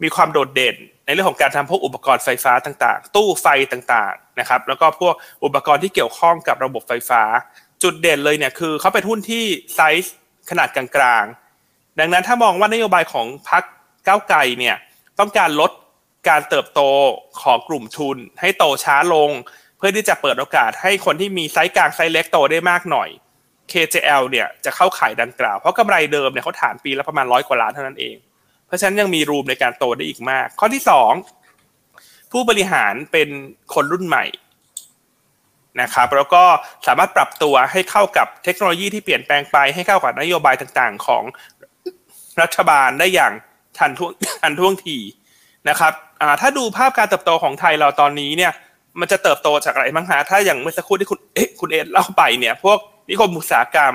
[0.04, 7.22] มีความโดดเด่น ในเรื่องของการทำพวกอุปกรณ์ไฟฟ้าต่างๆ ตู้ไฟต่างๆนะครับ แล้วก็พวกอุปกรณ์ที่เกี่ยวข้องกับระบบไฟฟ้า
[7.84, 9.44] จุดเด่นเลยเนี่ยคือเขาเป็นหุ้นที่
[9.76, 10.16] ไซส์
[10.50, 13.64] ขนาดกลางๆ ดังนั้นถ้ามองว่านโยบายของพรรค
[14.08, 14.76] ก้าวไกลเนี่ย
[15.20, 15.72] ต้องการลด
[16.28, 16.82] การเติบโต
[17.42, 19.32] ของกลุ่มทุนให้โตช้าลง
[19.78, 23.10] เพื่อที่จะเปิดโอกาสให้คนที่มีไซส์กลางไซส์เล็กโตได้มากหน่อย
[23.72, 28.16] KJL เนี่ยจะเข้าข่ายดังกล่าว เพราะกำไรเดิมเนี่ยเขาฐานปีละประมาณร้อยกว่าล้านเท่านั้นเอง
[28.66, 31.12] เพราะฉะนั้นยังมี room ในการโตได้อีกมาก ข้อที่สอง
[32.32, 33.30] ผู้บริหารเป็น
[33.74, 34.26] คนรุ่นใหม่
[35.82, 36.44] นะครับแล้วก็
[36.88, 41.24] สามารถปรับตัวให้เข้ากับเทคโนโลยีที่เปลี่ยนแปลงไปให้เข้ากับนโยบายต่างๆ ของ
[42.42, 43.34] รัฐบาลได้อย่าง
[43.78, 44.98] ทันท่วงทันท่วงที
[45.70, 45.94] นะครับ
[46.42, 48.54] ถ้าดูภาพการเติบโตของไทยเราตอนนี้เนี่ย
[49.00, 52.78] มันจะเติบโตจากอะไรบ้างฮะถ้าอย่างเมื่อสักครู่ที่คุณเอ๊ะคุณเอ็ดเล่าไปเนี่ยพวก
[53.10, 53.94] นิคมอุตสาหกรรม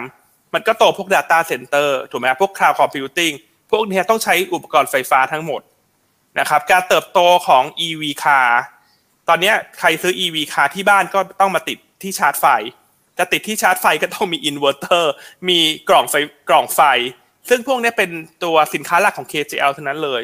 [0.55, 3.35] มันก็โตพวก Data Center ถูกไหมพวก Cloud Computing
[3.71, 5.63] พวกนี้ต้องใช้อุปกรณ์ไฟฟ้าทั้งหมด
[6.39, 8.49] นะครับการเติบโตของ EV car
[9.29, 12.47] ตอนนี้ใครซื้อ EV car ที่บ้านก็ต้องมาติดที่ชาร์จไฟ
[13.19, 15.13] จะติดที่ชาร์จไฟก็ต้องมีอินเวอร์เตอร์
[15.49, 15.59] มี
[15.89, 16.15] กล่องไฟ
[16.49, 16.81] กล่องไฟ
[17.49, 18.11] ซึ่งพวกนี้เป็น
[18.45, 20.23] ตัวสินค้าหลักของ KJL เท่านั้นเลย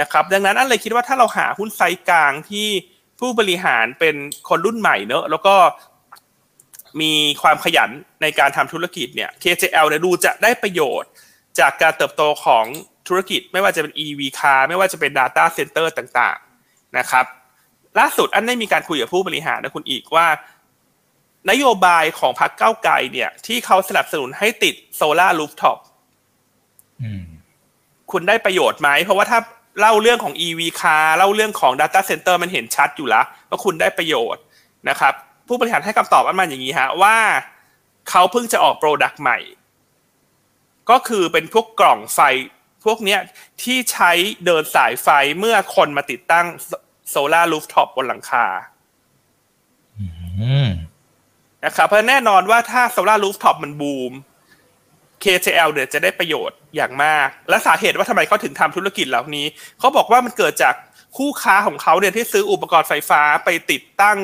[0.00, 2.68] นะครับดังนั้นอันเลยคิดว่าถ้าเราหาหุ้นไซกลางที่
[3.20, 4.16] ผู้บริหารเป็น
[4.48, 5.54] คนรุ่นใหม่เนอะแล้วก็
[7.00, 7.90] มีความขยัน
[8.22, 11.10] ในการทำธุรกิจเนี่ย KJL เนี่ยดูจะได้ประโยชน์
[11.58, 12.64] จากการเติบโตของ
[13.08, 17.24] ธุรกิจ ไม่ว่าจะเป็น EV car ไม่ว่าจะเป็น Data Center ต่างๆนะครับ
[17.98, 20.26] ล่าสุดอันได้มีการคุยกับผู้บริหารนะคุณอีกว่า
[21.50, 25.78] นโยบายของพรรคก้าวไกลเนี่ย ที่เขาสนับสนุนให้ติดโซลาร์รูฟท็อป
[28.12, 29.38] คุณได้ประโยชน์ไหม เพราะว่าถ้า
[29.80, 34.42] เล่าเรื่องของ EV car เล่าเรื่องของ Data Center มันเห็นชัดอยู่แล้วว่าคุณได้ประโยชน์
[34.88, 35.12] นะครับ
[35.48, 37.16] ผู้บริหารให้คำตอบอั้นมาอย่างนี้ฮะว่า
[38.10, 39.38] เขาเพิ่งจะออก product ใหม่
[40.90, 42.20] ก็คือเป็นพวกกล่องไฟ
[42.84, 43.20] พวกเนี้ย
[43.62, 44.12] ที่ใช้
[44.44, 45.08] เดินสายไฟ
[45.38, 46.46] เมื่อคนมาติดตั้ง
[47.10, 48.46] โซลาร์รูฟท็อปบนหลังคา
[51.64, 54.12] นะครับเพราะแน่นอนว่าถ้าโซลาร์รูฟท็อปมันบูม
[55.22, 59.46] KJL เนี่ยจะได้ประโยชน์อย่างมาก และสาเหตุว่าทำไมเขาถึงทำธุรกิจเหล่านี้
[59.78, 60.74] เขาบอกว่ามันเกิดจาก
[61.16, 64.18] คู่ค้าของเขาเนี่ยที่ซื้ออุปกรณ์ไฟฟ้าไปติดตั้ง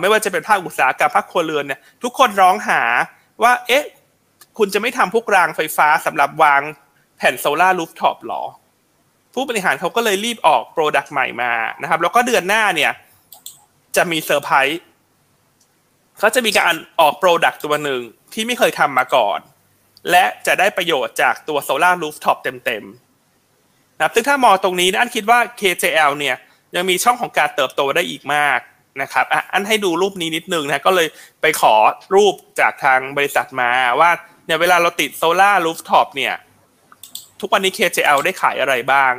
[0.00, 2.82] ไม่ว่าจะเป็นภาคอุตสาหกรรมภาคครัวเรือนเนี่ยทุกคนร้องหา
[3.42, 3.84] ว่า เอ๊ะ
[4.58, 6.62] คุณจะไม่ทำพวกรางไฟฟ้าสำหรับวาง
[7.18, 8.42] แผ่นโซลาร์รูฟท็อปหรอ
[9.34, 12.92] ผู้บริหารเขาก็เลยรีบออก product ใหม่มานะครับ แล้วก็เดือนหน้าเนี่ย
[13.96, 14.80] จะมีเซอร์ไพรส์
[16.18, 18.00] เขาจะมีการออก product ตัวหนึ่ง
[18.32, 19.38] ที่ไม่เคยทำมาก่อน
[20.10, 26.36] และจะได้ประโยชน์จากตัวโซลาร์รูฟท็อปเต็มๆนะซึ่งถ้ามองตรงนี้นะอั้นคิดว่า KJL เนี่ย
[26.76, 28.60] ยังมีช่องของการเติบโตได้อีกมาก
[29.02, 31.08] นะครับอะอั้นให้ดูรูปนี้นิดนึงนะก็เลย
[31.40, 31.74] ไปขอ
[32.14, 34.10] รูปจากทางบริษัทมาว่า
[34.46, 36.34] เนี่ยเวลาเราติดโซลาร์รูฟท็อปเนี่ย
[37.40, 39.12] ทุกวันนี้ KJL ได้ขายอะไรบ้าง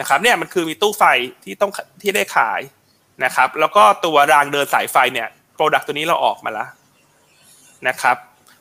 [0.00, 1.04] นะครับเนี่ยมันคือมีตู้ไฟ
[1.44, 2.60] ที่ต้องที่ได้ขาย
[3.24, 6.68] นะครับแล้วก็ตัวรางเดินสายไฟเนี่ย product ตัวนี้เราออกมาแล้ว
[7.88, 8.16] นะครับ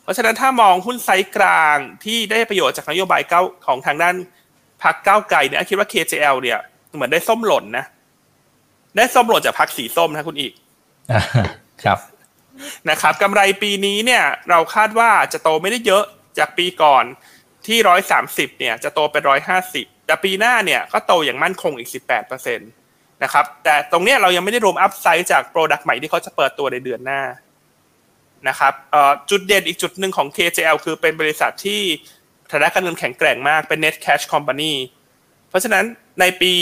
[0.09, 4.15] เพราะฉะนั้นถ้ามองหุ้นไซส์กลางที่ได้ประโยชน์จากนโยบายเก้าของทางด้าน
[4.83, 6.59] พรรคก้าวไกลเนี่ยคิดว่า KJL เนี่ย
[6.95, 7.85] เหมือนได้ส้มหล่นนะ
[8.97, 10.53] ได้ส้มหล่นจากพรรคสีส้มนะคุณเอ็ด
[11.83, 11.99] ครับ
[12.89, 16.03] นะครับกำไรปีนี้เนี่ย เราคาดว่าจะโตไม่ได้เยอะ
[16.37, 17.03] จากปีก่อน
[17.67, 22.65] ที่ร้อยสามสิบเนี่ย จะโตเป็นร้อยห้าสิบแต่ปีหน้าเนี่ยก็โตอย่างมั่นคงอีกสิบแปดเปอร์เซ็นต์
[23.23, 27.21] นะครับแต่ตรงเนี้ยเรายังไม่ได้รวม upside จาก product ใหม่ที่เขาจะเปิดตัวในเดือนหน้า
[28.47, 28.73] นะครับ
[29.29, 31.81] จุดเด่นอีกจุดหนึ่งของ KJL คือเป็นบริษัทที่
[32.51, 34.73] ฐานะการเงินแข็งแกร่งมากเป็น net cash company
[35.49, 35.85] เพราะฉะนั้น
[36.19, 36.53] ในปี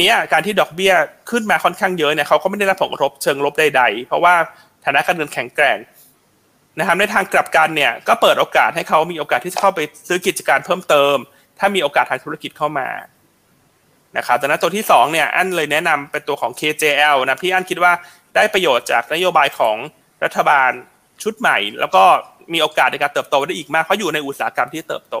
[0.00, 0.94] นี้การที่ดอกเบี้ย
[1.30, 4.34] ขึ้นมาค่อนข้างเยอะเนี่ยเขาก็ไม่ได้รับผลกระทบเชิงลบใดๆ เพราะว่า
[4.84, 5.78] ฐานะการเงินแข็งแกร่ง
[6.78, 11.16] นะครับในทางกลับกันเนี่ยก็เปิดโอกาสให้เขามีโอกาสที่จะเข้าไปซื้อกิจการเพิ่มเติม
[11.58, 12.88] ถ้ามีโอกาสทางธุรกิจเข้ามา
[14.16, 17.92] นะครับแต่นั้นตัวที่สองเนี่ยอันเลยแนะนำเป็นตัวของ KJL นะพี่อันคิดว่า
[18.34, 19.76] ได้ประโยชน์จากนโยบายของ
[20.24, 20.70] รัฐบาล
[21.22, 22.02] ชุดใหม่ แล้วก็
[22.52, 25.16] มีโอกาสในการเติบโตได้อีกมากเพราะอยู่ในอุตสาหกรรมที่เติบโต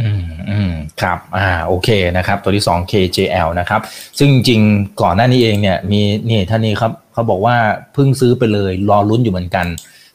[0.00, 3.80] อืมอืมครับ อ่า โอเคนะครับ ตัวที่สอง KJL นะครับ
[4.18, 7.56] ซึ่งจริงๆก่อนหน้านี้เองเนี่ยมีนี่ท่านนี้ครับเขาบอกว่า
[7.92, 9.66] เพิ่งซื้อไปเลยรอลุ้นอยู่เหมือนกัน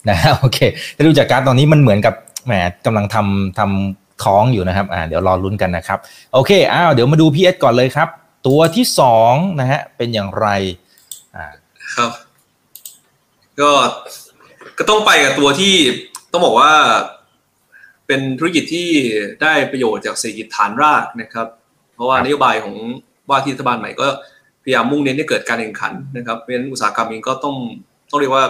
[0.10, 0.58] นะโอเค
[0.96, 2.14] ถ้าดูจากการตอนนี้มันเหมือนกับ
[2.46, 2.54] แหม
[2.86, 6.00] กำลังทำทำท้องอยู่นะครับ อ่า เดี๋ยวรอลุ้นกันนะครับ
[6.34, 8.10] โอเค อ้าว เดี๋ยวมาดูพีเอสก่อนเลยครับ
[8.48, 10.48] ตัวที่สองนะฮะ เป็นอย่างไร
[11.36, 11.46] อ่า
[11.96, 12.12] ครับ
[13.62, 13.72] ก็
[14.78, 15.76] ก็ต้องไปกับตัวที่
[16.32, 16.72] ต้องบอกว่า
[18.08, 18.88] เป็นธุรกิจที่
[19.42, 21.48] ได้ประโยชน์จากเศรษฐกิจฐานรากนะครับ
[21.94, 22.76] เพราะว่านโยบายของ
[23.30, 24.08] ว่าที่รัฐบาลใหม่ก็
[24.64, 27.56] พยายามมุ่งเน้นให้เกิดการแข่งขันนะครับเพราะฉะนั้นอุตสาหกรรมเองก็ต้อง
[28.10, 28.46] ต้องเรียกว่า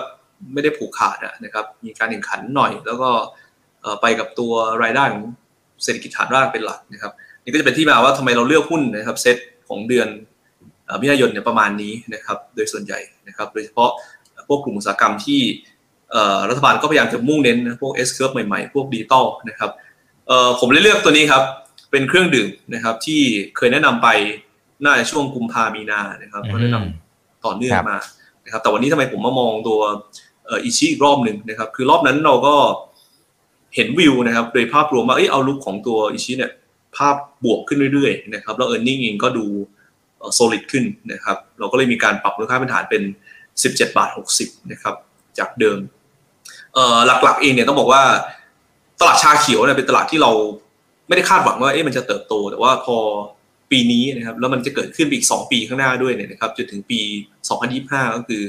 [0.54, 3.10] ไม่ได้ผูกขาดนะครับ มีการแข่งขันหน่อย แล้วก็
[4.02, 4.52] ไปกับตัว
[4.84, 5.24] รายได้ของ
[5.84, 7.12] เศรษฐกิจฐานรากเป็นหลักนะครับ
[7.43, 9.38] นี่ก็จะเป็นที่มาว่าทำไมเราเลือกหุ้นนะครับเซต
[9.69, 10.08] ของเดือน
[11.02, 13.91] มิถุนายนเนี่ยประมาณนี้นะครับ โดยส่วนใหญ่นะครับ โดยเฉพาะ
[14.50, 15.42] พวกกลุ่มอุตสาหกรรมที่
[16.50, 19.72] รัฐบาลก็พยายามจะมุ่งเน้นนะพวก S curve ใหม่ๆ พวกดิจิตอลนะครับ
[20.60, 21.44] ผมเลยเลือกตัวนี้ครับ
[21.92, 23.22] เป็นเครื่องดื่มนะครับที่
[23.58, 24.08] เคยแนะนำไป
[24.86, 27.98] น่าจะช่วงกุมภามีนานะครับก็แนะนำต่อเนื่องมา
[28.46, 29.80] นะครับแต่วันนี้ทำไมผมมามองตัว
[30.64, 32.56] อิชิอีกรอบหนึ่งนะครับ คือรอบนั้นเราก็
[33.76, 36.52] เห็นวิวนะครับ โดยภาพรวมว่าเอ้ยเอาลุกของตัวอิชิเนี่ย
[36.98, 39.46] ภาพบวกขึ้นเรื่อยๆนะครับแล้วเออร์เน็งเองก็ดู
[40.34, 43.04] โซลิดขึ้นนะครับ เราก็เลยมีการปรับมูลค่าพื้นฐานเป็น
[43.63, 44.95] 17 บาท 60 นะครับ
[45.38, 45.80] จากเดิม
[47.24, 48.02] หลักๆเองเนี่ยต้องบอกว่า
[49.00, 50.32] ตลาดชาเขียวเนี่ยเป็นตลาดที่เรา
[51.08, 52.98] ไม่ได้คาดหวังว่าเอ๊ะมันจะเติบโต แต่ว่าพอ
[53.72, 57.00] ปีนี้นะครับแล้วมันจะเกิดขึ้นอีก 2 ปีข้างหน้าด้วยเนี่ยนะครับจนถึงปี
[57.58, 58.41] 2025 ก็คือ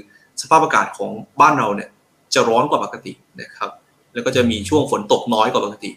[0.43, 1.89] สภาพอากาศของบ้านเราเนี่ย
[2.35, 3.71] จะร้อนกว่าปกตินะครับ
[4.15, 5.91] แล้วก็จะมีช่วงฝนตกน้อยกว่าปกติ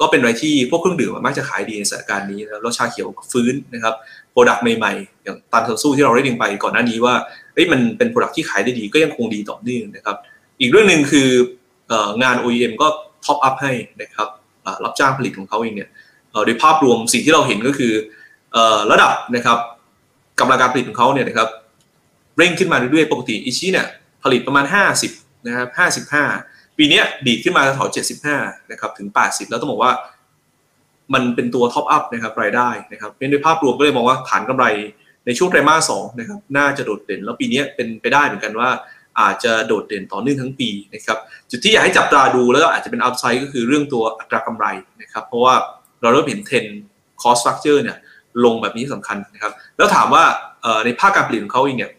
[0.00, 3.94] ก็เป็นอะไรที่พวกเครื่องดื่มมักจะขายดีในสถานการณ์นี้แล้วชาเขียวฟื้นนะครับ
[4.32, 7.14] product ใหม่ๆ อย่างตันเทอร์สู้ที่เราได้ดึงไปก่อนหน้านี้ว่า
[7.56, 10.16] เอ้ยมันเป็น product ที่ขายได้ดีก็ยังคงดีต่อเนื่องนะครับ
[10.60, 11.28] อีกเรื่องหนึ่งคือ
[12.22, 12.86] งาน OEM ก็
[13.24, 14.28] top up ให้นะครับ
[14.84, 15.88] รับจ้างผลิตของเขาเองเนี่ย
[16.44, 17.92] โดยภาพรวมสิ่งที่เราเห็นก็คือ
[18.90, 19.58] ระดับนะครับ
[20.40, 21.48] กำลังการผลิตของเขาเนี่ยนะครับ
[22.38, 23.86] เร่งขึ้นมาเรื่อยๆ ปกติอิชิเนี่ย
[24.24, 24.64] ผลิตประมาณ
[25.06, 27.88] 50นะครับ55 ปีนี้ดีดขึ้นมาแถว
[28.28, 29.92] 75นะครับถึง 80 แล้วต้องบอกว่า
[31.14, 34.66] มันเป็นตัว top up นะครับรายได้นะครับเป็นโดยภาพรวมก็เลยมองว่าฐานกำไร
[35.26, 38.70] ในช่วงไตรมาสสองนะครับน่าจะโดดเด่นแล้วปีนี้เป็นไปได้เหมือนกันว่า
[39.20, 41.18] อาจจะโดดเด่นต่อเนื่องทั้งปีนะครับ
[41.50, 44.66] จุดที่อยากให้จับตาดูแล้วก็อาจจะเป็น upside ก็คือเรื่องตัวอัตรากำไร
[45.02, 45.54] นะครับเพราะว่า
[46.02, 46.64] เราเริ่มเห็นเทรน
[47.22, 47.96] ด์ cost structure เนี่ย
[48.44, 50.24] ลงแบบนี้สำคัญนะครับแล้วถามว่า
[50.84, 51.90] ในภาคการผลิตของเขาเองเนี่ย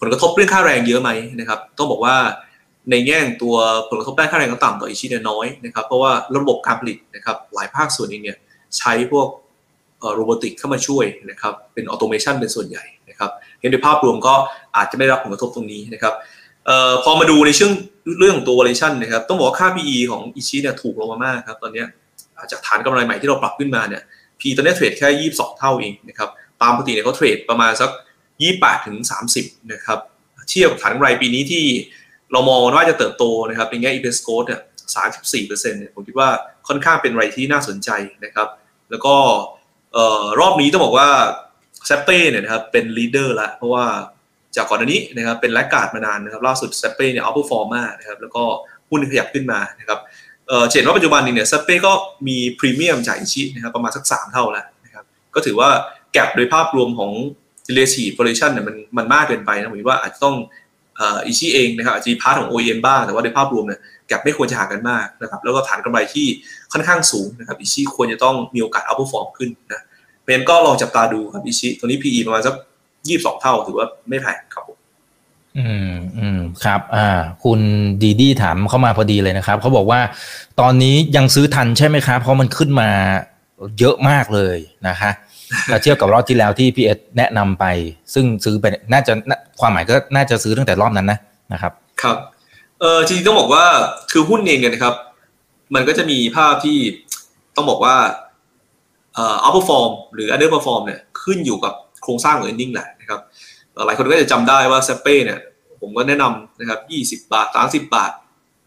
[0.00, 1.10] ผลกระทบเรื่องค่าแรงเยอะไหม
[1.40, 2.16] นะครับต้องบอกว่า
[2.90, 3.56] ในแง่ตัว
[3.88, 8.38] ผลกระทบด้านค่าแรงก็ต่ำต่ออิชิเนี่ยน้อยนะครับเพราะว่าระบบการผลิตนะครับหลายภาคส่วนเองเนี่ย
[8.78, 9.28] ใช้พวก
[10.14, 13.30] robotic เข้ามาช่วยนะครับเป็น automation เป็นส่วนใหญ่นะครับ
[13.60, 14.34] เห็นในภาพรวมก็
[14.76, 16.14] อาจจะไม่ได้รับผลกระทบตรงนี้นะครับ
[16.68, 17.72] ออพอมาดูในเรื่อง
[18.18, 21.84] เรื่องตัว valuation นะครับต้องบอกว่าค่า PE ของอิชิเนี่ยถูกลงมามากครับตอนนี้
[22.50, 24.02] จากฐานกำไรใหม่ที่เราปรับขึ้นมาเนี่ย
[24.40, 26.28] PE ตอนนี้ trade แค่ 22 เท่าเองนะครับ
[26.62, 27.90] ตามปกติเนี่ยเขา trade ประมาณสัก
[28.38, 28.96] 28ถึง
[29.34, 29.98] 30นะครับ
[30.48, 31.64] เทียบฐานกำไรปีนี้ที่
[32.32, 34.60] เรามองว่าจะเติบโตนะครับในแง่ EPS growth เนี่ย
[35.16, 36.28] 34%เนี่ยผมคิดว่า
[36.68, 37.90] ค่อนข้างเป็นอะไรที่น่าสนใจ
[38.24, 38.48] นะครับ
[38.90, 39.14] แล้วก็
[40.40, 41.08] รอบนี้ต้องบอกว่า
[41.86, 43.84] เซ็ปเป้เนี่ยนะครับเป็น leader ละเพราะว่า
[44.56, 48.42] จากก่อนอันนี้นะครับเป็น laggard มานานนะครับล่าสุดเซ็ปเป้เนี่ย outperform มานะครับแล้วก็
[48.90, 49.98] หุ้นขยับขึ้นมานะครับ
[50.48, 51.92] เอ่อเห็นว่าปัจจุบันนี้เนี่ยเซ็ปเป้ก็
[52.28, 55.68] มีพรีเมียมจากอิชินะครับประมาณสักสามเท่าแล้วนะครับก็ถือว่า
[56.12, 57.12] gap โดยภาพรวมของ
[57.68, 60.36] relative valuation เนี่ยมันมันมากเกินไปนะผมว่าอาจจะต้อง
[60.98, 66.26] อิชิเองนะครับอาจจะมี part ของ OEM บ้างแต่ว่าโดยภาพรวมเนี่ย gap ไม่ควรจะห่างกันมากนะครับแล้วก็ฐานกำไรที่
[66.72, 69.80] ค่อนข้างสูงนะครับอิชิควรจะต้องมีโอกาส outperform ขึ้นนะ
[70.20, 72.54] เพราะฉะนั้นก็ลองจับตาดูครับอิชิตัวนี้ PE ประมาณสัก
[73.08, 74.78] ยี่สิบสองเท่าถือว่าไม่แพงครับผม
[75.58, 77.08] อืมอืมครับ อ่า
[77.44, 77.60] คุณ
[78.02, 80.00] ดีดีถามเข้ามาพอดีเลยนะครับเขาบอกว่า
[80.60, 82.90] ตอนนี้ยังซื้อทันใช่ไหมครับ เพราะมันขึ้นมา
[83.78, 84.56] เยอะมากเลย
[84.88, 85.10] นะคะ
[85.70, 87.64] ถ้าเทียบกับรอบที่แล้วที่พีเอสแนะนำไป
[88.14, 91.18] ซึ่งซื้อไปน่าจะน่าความหมายก็น่าจะซื้อตั้งแต่รอบนั้นนะ
[91.52, 92.16] นะครับ ครับ
[92.80, 93.64] เออจริงๆต้องบอกว่า
[94.12, 94.94] คือหุ้นเองเนี่ยนะครับ
[95.74, 96.78] มันก็จะมีภาพที่
[97.56, 97.96] ต้องบอกว่า
[99.14, 103.20] เอ่อ outperform หรือ underperform เนี่ยขึ้นอยู่กับโครงสร้างของ earning แหละนะครับ
[103.86, 105.38] หลายคนก็จะจำได้ว่าเซเป้เนี่ย
[105.80, 106.80] ผมก็แนะนำนะครับ
[107.22, 108.12] 20 บาท 30 บาท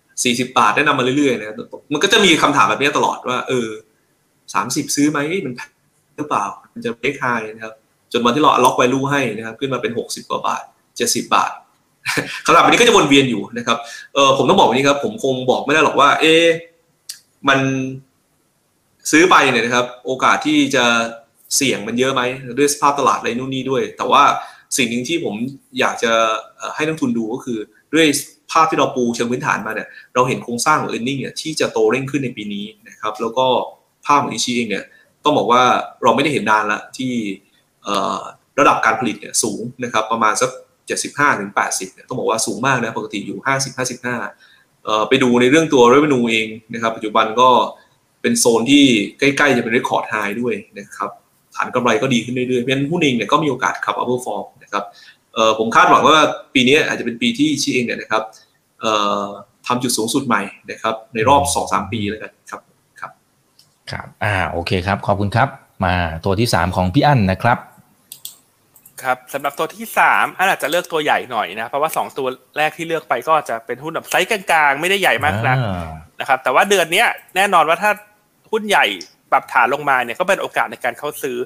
[0.04, 1.58] 40 บาท แนะนำมาเรื่อยๆนะ
[1.94, 3.68] มันก็จะมีคำถามแบบนี้ตลอดว่า เออ
[4.32, 5.70] 30 ซื้อไหมมันแพง
[6.18, 7.74] หรือเปล่า มันจะเ e กไฮนะครับ
[8.12, 10.64] จนวันที่เราล็อกไวลูให้นะครับ ขึ้นมาเป็น 60 กว่าบาท
[11.00, 11.52] 70 บาท
[12.46, 13.78] คำถามนี้ก็จะวนเวียนอยู่นะครับ
[14.14, 16.46] เออผมต้องบอกแบบนี้ครับ ผมคงบอกไม่ได้หรอกว่า เอ๊ะ
[17.50, 17.60] มัน
[19.12, 20.86] ซื้อไปเนี่ยนะครับ โอกาสที่จะ
[21.56, 22.22] เสี่ยงมันเยอะไหม
[22.58, 24.24] ด้วยสภาพตลาดอะไรนู่นนี่ด้วย แต่ว่า
[24.78, 25.36] สิ่งหนึ่งที่ผม
[25.80, 26.14] อยากจะ
[26.76, 27.58] ให้นักทุนดูก็คือ
[27.94, 28.06] ด้วย
[28.52, 33.46] ภาพที่เราปูเชิงพื้นฐานมาเนี่ยเราเห็นโครงสร้างของ e a r n i n g เนี่ยที่จะโตเร่งขึ้นในปีนี้นะครับแล้วก็
[34.06, 34.86] ภาพของอิชิเองเนี่ย
[35.24, 35.64] ต้องบอกว่า
[36.04, 37.12] เราไม่ได้เห็นนานละที่
[38.60, 40.50] ระดับการผลิตเนี่ยสูงนะครับประมาณสัก
[41.00, 47.50] 75ถึง80เนี่ยต้องบอกว่าสูงมากนะปกติอยู่ 50 55เอ่อไปดูในเรื่องตัว revenue เองนะครับปัจจุบันก็
[48.22, 48.84] เป็นโซนที่
[49.20, 51.10] ใกล้ๆจะเป็น record high ด้วยนะครับ
[51.56, 54.84] ฐานกำไรก็ดีขึ้นเรื่อยๆเพราะฉะนั้นหุ้นเองเนี่ยก็มีโอกาสขับ upperform นะครับ
[55.34, 56.18] เอ่อผมคาดหวังว่า
[56.54, 58.24] ปีนี้อาจจะเป็นปีที่ชีเองเนี่ยนะครับ
[58.82, 59.26] เอ่อ
[59.68, 62.62] ทำจุดสูงสุดใหม่นะครับในรอบ 2-3 ปีแล้วกันครับ
[63.00, 63.12] ครับ
[63.92, 65.50] ครับอ่าโอเคครับขอบคุณครับ
[65.86, 67.58] มาตัวที่สามของพี่อั้นนะครับ
[69.06, 72.28] ครับสำหรับตัวที่สามอันอาจจะเลือกตัวใหญ่หน่อยนะ เพราะว่าสองตัว
[72.58, 75.90] แรกที่เลือกไปก็จะเป็นหุ้นแบบไซส์กลางๆ ไม่ได้ใหญ่มากนักอ่า
[76.20, 77.92] นะครับ แต่ว่าเดือนเนี้ยแน่นอนว่าถ้า
[78.52, 78.86] หุ้นใหญ่
[79.32, 81.38] ปรับฐานลงมาเนี่ยก็เป็นโอกาสในการเข้าซื้อ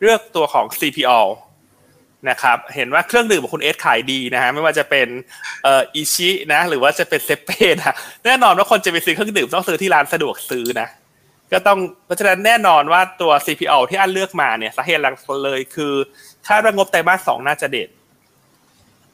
[0.00, 1.20] เลือกตัวของ CPO
[2.30, 5.08] นะครับ เห็นว่าเครื่องดื่มของคุณเอสขายดีนะฮะไม่ว่าจะเป็น
[5.62, 7.94] เอ่ออิชินะ หรือว่าจะเป็นเซเป้นะ
[8.24, 10.88] แน่นอนว่าคนจะไปซื้อเครื่องดื่มต้องซื้อที่ร้านสะดวกซื้อนะ
[11.52, 15.94] ก็ต้องเพราะฉะนั้นแน่นอนว่าตัว CPO ที่อันเลือกมาเนี่ยสาเหตุหลักเลยคือ
[16.46, 17.90] คาดว่างบไตรมาสสองน่าจะเด่น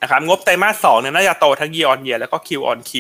[0.03, 2.93] นะครับงบไตรมาสสองเนี่ยน่าจะโตทั้ง year on year แล้วก็ Q on Q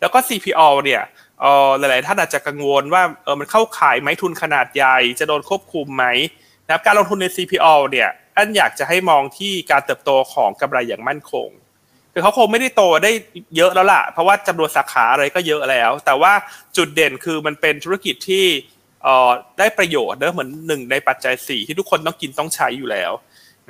[0.00, 1.02] แล้วก็ CPO เนี่ย
[1.40, 6.04] เออหลาย ๆ ท่านอาจจะกังวลว่าเออมันเข้าขายไหมทุนขนาดใหญ่ จะโดนควบคุมไหม
[6.66, 11.48] นะครับการลงทุนใน CPO เนี่ยอันอยากจะให้มองที่การเติบโตของกำไรอย่างมั่นคง
[12.14, 13.12] คือเขาคงไม่ได้โตได้
[13.56, 16.32] เยอะแล้วล่ะ เพราะว่าจำนวนสาขาอะไรก็เยอะแล้ว แต่ว่า
[16.76, 18.46] จุดเด่นคือมันเป็นธุรกิจที่
[19.02, 23.12] เอ่อได้ประโยชน์เนอะเหมือนหนึ่งในปัจจัยสี่ที่ทุกคนต้องกินต้องใช้อยู่แล้ว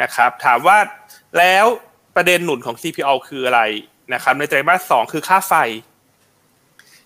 [0.03, 0.79] นะครับ ถามว่า
[1.39, 1.67] แล้ว
[2.17, 3.61] ประเด็นหนุนของ CPO คืออะไร
[4.15, 5.55] นะครับในไตรมาสสองคือค่าไฟ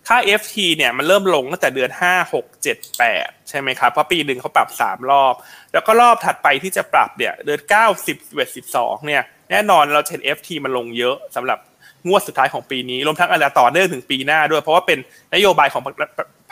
[0.09, 5.35] ค่า FT เนี่ยมันเริ่มลงตั้งแต่เดือน 5 6 7 8 ใช่ไหมครับ เพราะปีหนึ่งเขาปรับ 3 รอบ
[5.73, 7.73] แล้วก็รอบถัดไปที่จะปรับเนี่ยเดือน 9
[8.07, 8.09] 10
[8.39, 11.59] 11 12เนี่ย แน่นอนเราเห็น FT มันลงเยอะสำหรับ
[12.07, 14.99] งวดสุดท้ายของปีนี้รวมทั้งอาจจะต่อเนื่องถึงปีหน้าด้วย เพราะว่าเป็น
[15.35, 15.91] นโยบายของพร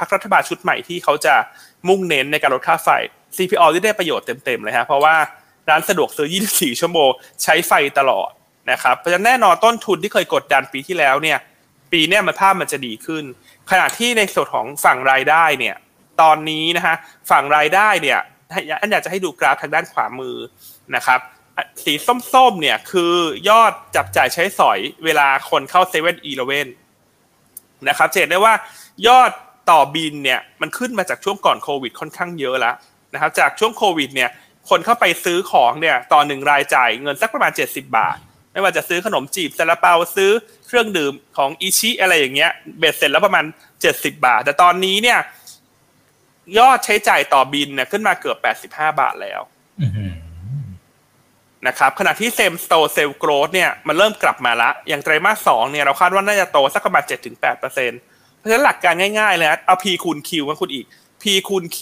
[0.04, 1.34] รครัฐบาลชุดใหม่ที่เขาจะ
[1.88, 2.88] มุ่งเน้นในการลดค่าไฟ
[3.36, 5.16] CPO ที่ได้ประโยชน์เต็มๆเลยฮะเพราะว่า
[5.68, 7.10] ร้านสะดวกซื้อ 24 ชั่วโมง
[7.42, 8.30] ใช้ไฟตลอด
[8.70, 11.38] นะครับเพราะฉะนั้นแน่นอนต้นทุนที่เคยกดดันปีที่แล้วเนี่ย
[11.92, 13.24] ปีนี้มันภาพมันจะดีขึ้น
[13.70, 15.76] ขณะที่ในส่วนของฝั่งรายได้เนี่ย
[16.20, 16.96] ตอนนี้นะฮะ
[17.30, 18.18] ฝั่งรายได้เนี่ย
[18.80, 20.36] อันอยากจะให้ดูกราฟทางด้านขวามือ
[20.96, 21.20] นะครับ
[21.84, 23.12] สีส้มๆ เนี่ยคือ
[23.48, 26.68] ยอดจับจ่ายใช้สอยเวลาคนเข้าเซเว่นอีเลเว่น
[27.88, 28.54] นะครับเห็นได้ว่า
[29.06, 29.30] ยอด
[29.70, 32.74] ต่อบินเนี่ยมันขึ้นมาจากช่วงก่อนโควิดค่อนข้างเยอะแล้ว
[33.14, 34.30] นะครับจากช่วงโควิดเนี่ย
[34.68, 38.16] คนเข้าไปซื้อของเนี่ยต่อหนึ่งรายจ่ายเงินสักประมาณ 70 บาท
[38.52, 40.30] ไม่ว่าจะซื้อขนมจีบซาลาเปาซื้อ
[40.66, 43.44] เครื่องดื่มของอิชิอะไรอย่างเงี้ยเบ็ดเสร็จแล้วประมาณ
[43.82, 45.18] 70 บาท แต่ตอนนี้เนี่ย
[46.58, 48.34] ยอดใช้จ่ายต่อบินเนี่ยขึ้นมาเกือ
[48.66, 49.40] บ 85 บาทแล้ว
[51.66, 60.86] นะครับขณะที่เซมสโตเซลโกรดเนี่ยมันเริ่มกลับมาละ อย่างไตรมาสสองเนี่ยเราคาดว่าน่าจะโตสักประมาณ7-8%เพราะฉะนั้นหลักการง่ายๆเลยนะเอา P คูณ Q มาคุณอีก
[61.22, 61.80] P คูณ Q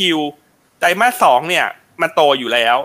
[0.79, 1.67] ไตรมาสสองเนี่ย
[2.03, 2.77] มันโตอยู่แล้ว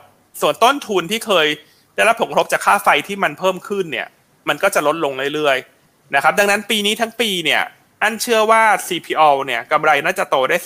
[0.41, 1.47] ส่วนต้นทุนที่เคย
[1.95, 4.07] ได้รับผลกระทบจากค่าไฟที่มันเพิ่มขึ้นเนี่ย
[4.49, 7.61] มันก็จะลดลงเรื่อยๆนะครับดังนั้นปีนี้ทั้งปีเนี่ย
[8.01, 10.57] อันเชื่อว่า CPO เนี่ยกำไรน่าจะโตได้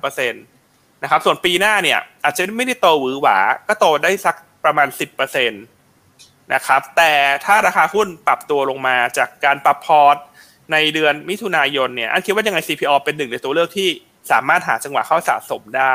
[0.00, 4.88] 33%นะครับส่วนปีหน้าเนี่ยอาจจะไม่ได้โตหวือหวา ก็โตได้สัก ประมาณ
[5.30, 7.12] 10%นะครับ แต่
[7.44, 10.16] ถ้าราคาหุ้นปรับตัวลงมาจากการปรับพอร์ต
[10.72, 13.88] ในเดือนมิถุนายนเนี่ย อันคิดว่ายังไง CPO เป็นหนึ่งในตัวเลือกที่
[14.30, 15.94] สามารถหาจังหวะเข้าสะสมได้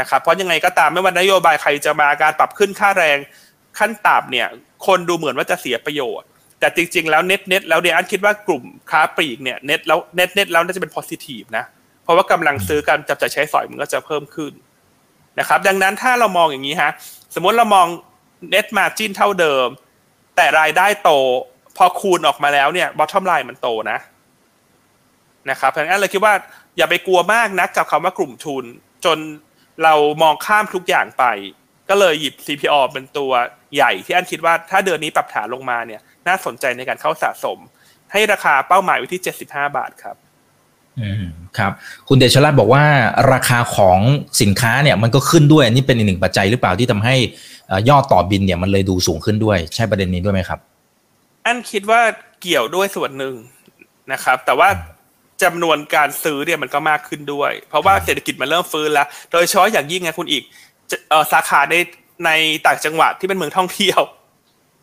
[0.00, 3.18] นะครับ เพราะยังไงก็ตามไม่ว่านโยบายใครจะมาการปรับขึ้นค่าแรง
[3.78, 4.48] ขั้นต่ำเนี่ย
[4.86, 6.28] คนดูเหมือนว่าจะเสียประโยชน์
[6.60, 11.64] แต่จริง ๆ แล้วเน็ตเน็ตแล้วเนี่ยอันคิดว่ากลุ่มค้าปลีกเนี่ยเน็ตแล้วเน็ตเน็ตแล้วน่าจะเป็น positive นะ
[12.04, 14.52] เพราะว่ากำลังซื้อการจับจ่ายใช้สอยมันก็จะเพิ่มขึ้น
[15.38, 16.90] นะครับ ดังนั้นถ้าเรามองอย่างนี้ฮะ
[17.34, 17.86] สมมติเรามอง
[18.52, 19.68] net margin เท่าเดิม
[20.36, 21.10] แต่รายได้โต
[21.76, 23.98] พอคูณออกมาแล้วเนี่ย bottom line มันโตนะ
[25.50, 26.34] นะครับดังนั้นเลยคิดว่า
[26.76, 28.64] อย่าไปกลัวมากนะกับคำว่ากลุ่มทุน
[29.04, 29.18] จน
[29.84, 31.24] เรามองข้ามทุกอย่างไป
[31.88, 33.32] ก็เลยหยิบ CPO เป็นตัว
[33.74, 37.58] ใหญ่ที่อันคิดว่าถ้าเดือนนี้ปรับฐานลงมาเนี่ย น่าสนใจในการเข้าสะสม
[38.12, 40.16] ให้ราคาเป้าหมายไว้ที่ 75 บาทครับ
[41.58, 41.72] ครับ
[42.08, 42.84] คุณเดชรัตน์บอกว่า
[43.32, 43.98] ราคาของ
[44.40, 47.14] สินค้าเนี่ยมันก็ขึ้นด้วยนี่เป็นอีกหนึ่งปัจจัยหรือเปล่าที่ทำให้
[47.88, 50.58] ยอดต่อบินเนี่ยมันเลยดูสูงขึ้นด้วย ใช่ประเด็นนี้ด้วยไหมครับ
[51.46, 52.00] อันคิดว่า
[52.40, 53.34] เกี่ยวด้วยส่วนหนึ่ง
[54.12, 54.68] นะครับ แต่ว่า
[55.42, 60.42] จำนวนการซื้อเนี่ยมันก็มากขึ้นด้วย เพราะว่าเศรษฐกิจมันเริ่มฟื้นแล้ว โดยเฉพาะอย่างยิ่งไงคุณอีก
[61.32, 61.76] สาขาใน
[62.26, 62.30] ใน
[62.66, 64.00] ต่างจังหวัดที่เป็นเมืองท่องเที่ยว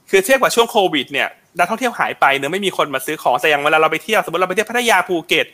[0.10, 1.28] คือเทียบกับช่วงโควิดเนี่ย
[1.60, 5.46] นักท่องเที่ยวหายไปเนื้อไม่มีคนมาซื้อของแต่อย่างเวลาเราไปเที่ยวสมมติเราไปเที่ยวพัทยาภูเก็ต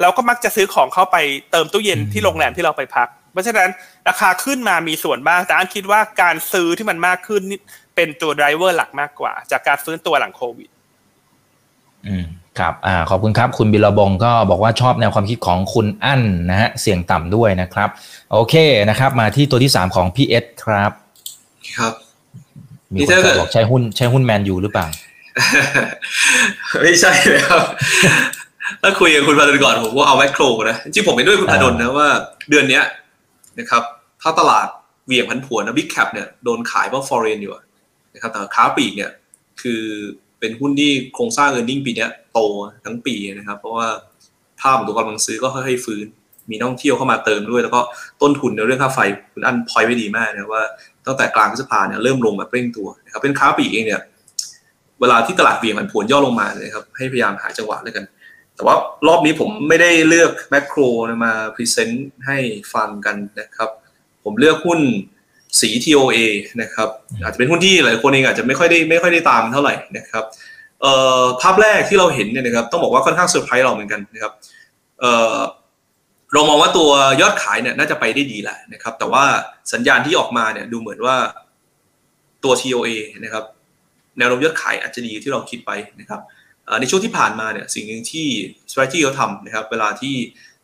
[0.00, 1.16] เราก็มักจะซื้อของเข้าไป
[1.50, 3.70] เติมตู้เย็นที่โรงแรมที่เราไปพัก เพราะฉะนั้น
[4.08, 7.58] ราคาขึ้นมามีส่วนบ้างแต่อั้นคิดว่าการซื้อที่มันมากขึ้นนี่
[7.96, 10.68] เป็นตัว driver หลักมากกว่า จากการฟื้นตัวหลังโควิด
[12.06, 12.24] อืม
[12.58, 17.88] ครับอ่าขอบคุณครับ คุณบิลบงก็บอกว่าชอบแนวความคิดของคุณอั้นนะฮะเสียงต่ำด้วยนะครับ
[18.32, 18.54] โอเค
[18.90, 20.92] นะครับ มาที่ตัวที่สามของพี่เอสครับ
[21.76, 21.92] ครับ
[22.94, 24.86] มีคนจะบอกใช้หุ้นใช้หุ้นแมนยูหรือเปล่า
[26.82, 27.64] ไม่ใช่เลยครับ
[28.82, 32.08] ถ้าคุยกับคุณภาดลก่อนผมว่าเอาแมคโครนะจริงผมเป็นด้วยคุณภาดลนะว่า
[32.50, 32.84] เดือนเนี้ย
[33.58, 33.82] นะครับ
[34.22, 34.66] ถ้าตลาด
[35.06, 37.52] เหวี่ยงผันผวนนะ big cap เนี่ยโดนขายเพราะ foreign อยู่
[38.14, 39.10] นะครับแต่ค้าปลีกเนี่ย
[39.62, 39.82] คือ
[40.40, 42.38] เป็นหุ้นที่โครงสร้างเงินดิ้งปีนี้โต
[42.84, 43.88] ทั้งปีนะครับ เพราะว่า
[44.60, 46.06] ภาพของตัวกำลังซื้อก็ค่อยๆฟื้น
[46.50, 47.80] มีนักท่องเที่ยวเข้ามาเติมด้วย แล้วก็
[48.22, 48.98] ต้นทุนในเรื่องค่าไฟ
[49.32, 50.62] คุณอันพอยไว้ดีมากนะว่า
[51.06, 54.00] ตั้งแต่กลางพฤษภาเนี่ยเริ่มลงแบบเร่งตัวนะครับเป็นค้าปลีกเองเนี่ย
[55.00, 58.04] เวลาที่ตลาดเหวี่ยงผันผวนย่อลงมาเลยครับให้พยายามหาจังหวะแล้วกัน
[58.62, 60.80] แต่ว่ารอบนี้ผมไม่ได้เลือกแมคโคร
[61.24, 62.38] มา present ให้
[62.74, 63.70] ฟังกันนะครับ
[64.24, 64.80] ผมเลือกหุ้น
[65.60, 66.18] สี TOA
[66.62, 66.88] นะครับ
[67.22, 70.24] อาจจะเป็นหุ้นที่หลายคนเองอาจจะไม่ค่อยได้ไม่ค่อยได้ตามเท่าไหร่นะครับ
[70.80, 74.32] เอ่อภาพแรกที่เราเห็นเนี่ยนะครับต้องบอกว่าค่อนข้างเซอร์ไพรส์เราเหมือนกันนะครับ
[75.00, 75.36] เอ่อ
[76.32, 76.90] เรามองว่าตัว
[77.20, 79.24] ยอดขายเนี่ยน่าจะไปได้ดีแหละนะครับ แต่ว่า
[79.72, 81.16] สัญญาณที่ออกมาเนี่ยดูเหมือนว่า
[82.44, 82.90] ตัว TOA
[83.24, 83.44] นะครับ
[84.18, 86.20] แนวโน้มยอดขายอาจจะดีที่เราคิดไปนะครับ
[86.80, 88.26] ในช่วงที่ผ่านมาเนี่ยสิ่งหนึ่งที่
[88.70, 90.14] strategy เขาทำนะครับเวลาที่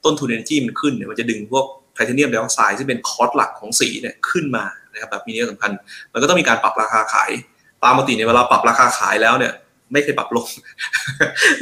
[0.05, 5.71] ต้นทุน energy มันขึ้นเนี่ยมันจะดึงพวกไทเทเนียมไดออกไซด์ซึ่งเป็นคอร์สหลักของสีเนี่ยขึ้นมานะครับแบบมีนัยสำคัญ
[6.13, 7.31] มันก็ต้องมีการปรับราคาขาย
[7.83, 9.53] ตามปกติในเวลาปรับราคาขายแล้วเนี่ย
[9.93, 10.47] ไม่เคยปรับลง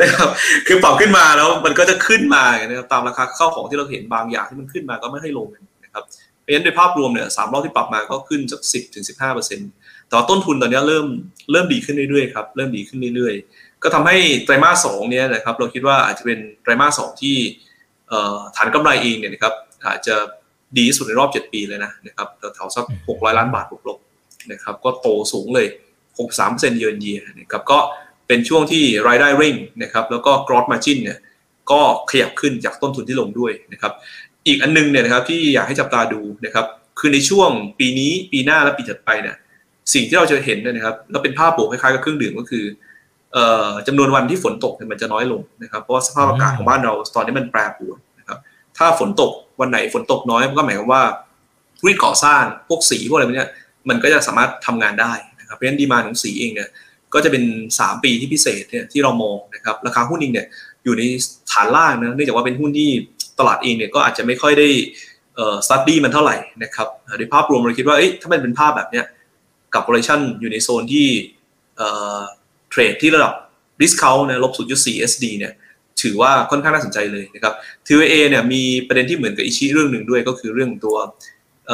[0.01, 0.28] นะครับ
[0.66, 5.49] คือปรับขึ้นมาแล้วมันก็จะขึ้นมานะครับตามราคาเข้าของที่เราเห็นบางอย่างที่มันขึ้นมาก็ไม่ให้ลง
[5.84, 6.05] นะครับ
[6.41, 9.70] เพราะฉะนั้นโดยภาพรวมเนี่ยสามรอบที่ปรับมาก็ขึ้นจากสิบถึงสิบห้าเปอร์เซ็นต์
[10.09, 11.07] แต่ว่าต้นทุนตอนนี้เริ่ม
[11.53, 17.37] เริ่มดีขึ้นเรื่อยๆครับเริ่มดีขึ้นเรื่อยๆ ก็ทำให้ไตรมาสสองเนี่ยนะครับเราคิดว่าอาจจะเป็นไตรมาสสองที่
[18.57, 19.55] ฐานกำไรเองเนี่ยนะครับ
[19.87, 20.14] อาจจะ
[20.76, 23.99] ดีที่สุดในรอบ 7 ปีเลยนะนะครับแถวๆสัก600ล้านบาทบวกลบ
[24.53, 25.66] นะครับก็โตสูงเลย
[26.22, 27.78] 63%เยือนเยียนะครับก็
[28.26, 31.18] เป็นช่วงที่รายได้เร่งนะครับแล้วก็ gross margin เนี่ย
[31.70, 31.80] ก็
[32.11, 33.93] ขยับขึ้นจากต้นทุนที่ลงด้วยนะครับ
[34.47, 36.66] อีกอันนึงเนี่ยนะครับที่อยากให้จับตาดูนะครับ
[36.99, 39.37] คือในช่วงปีนี้ปีหน้าและปีถัดไปเนี่ย
[39.95, 42.64] สิ่งที่เราจะเห็นนะครับแล้วเป็นภาพบวกคล้ายๆกับเครื่องดื่มก็คือ
[43.87, 48.39] จำนวนวันที่ฝนตกเนี่ยมันจะน้อยลงนะครับ เพราะว่าสภาพอากาศของบ้านเราตอนนี้มันแปรปรวนนะครับ
[48.78, 51.03] ถ้าฝนตกวันไหนฝนตกน้อยมันก็หมายความว่า
[51.78, 53.51] ธุรกิจก่อสร้างพวกสีพวกอะไรเนี้ย
[53.89, 56.68] มันก็จะสามารถทำงานได้นะครับเพราะฉะนั้นดีมาของสีเองเนี่ย
[57.14, 57.45] ก็จะเป็น
[57.78, 60.47] 3 ปีที่พิเศษเนี่ยที่เรามองนะครับราคาหุ้นเองเนี่ย
[60.84, 61.03] อยู่ใน
[61.53, 62.91] ฐานล่างนะเนื่องจากว่าเป็นหุ้นที่
[63.39, 64.68] ตลาดเองเนี่ยก็อาจจะไม่ค่อยได้
[65.37, 69.05] เอ่อสตัดดี้มันเท่าไหร่นะครับโดยภาพรวมเราคิดว่าเอ้ยถ้ามันเป็นภาพแบบเนี้ย
[69.74, 71.07] กับ valuation อยู่ในโซนที่
[72.71, 73.33] เอ่อเทรดที่ระดับ
[73.81, 75.53] discount นะลบ 0.4 SD เนี่ย
[76.03, 77.55] ถือว่าค่อนข้างน่าสนใจเลยนะครับ
[77.87, 80.97] TVA เนี่ยมีประเด็นที่เหมือนกับอิชิเรื่องหนึ่งด้วยก็คือเรื่องตัว
[81.69, 81.71] เ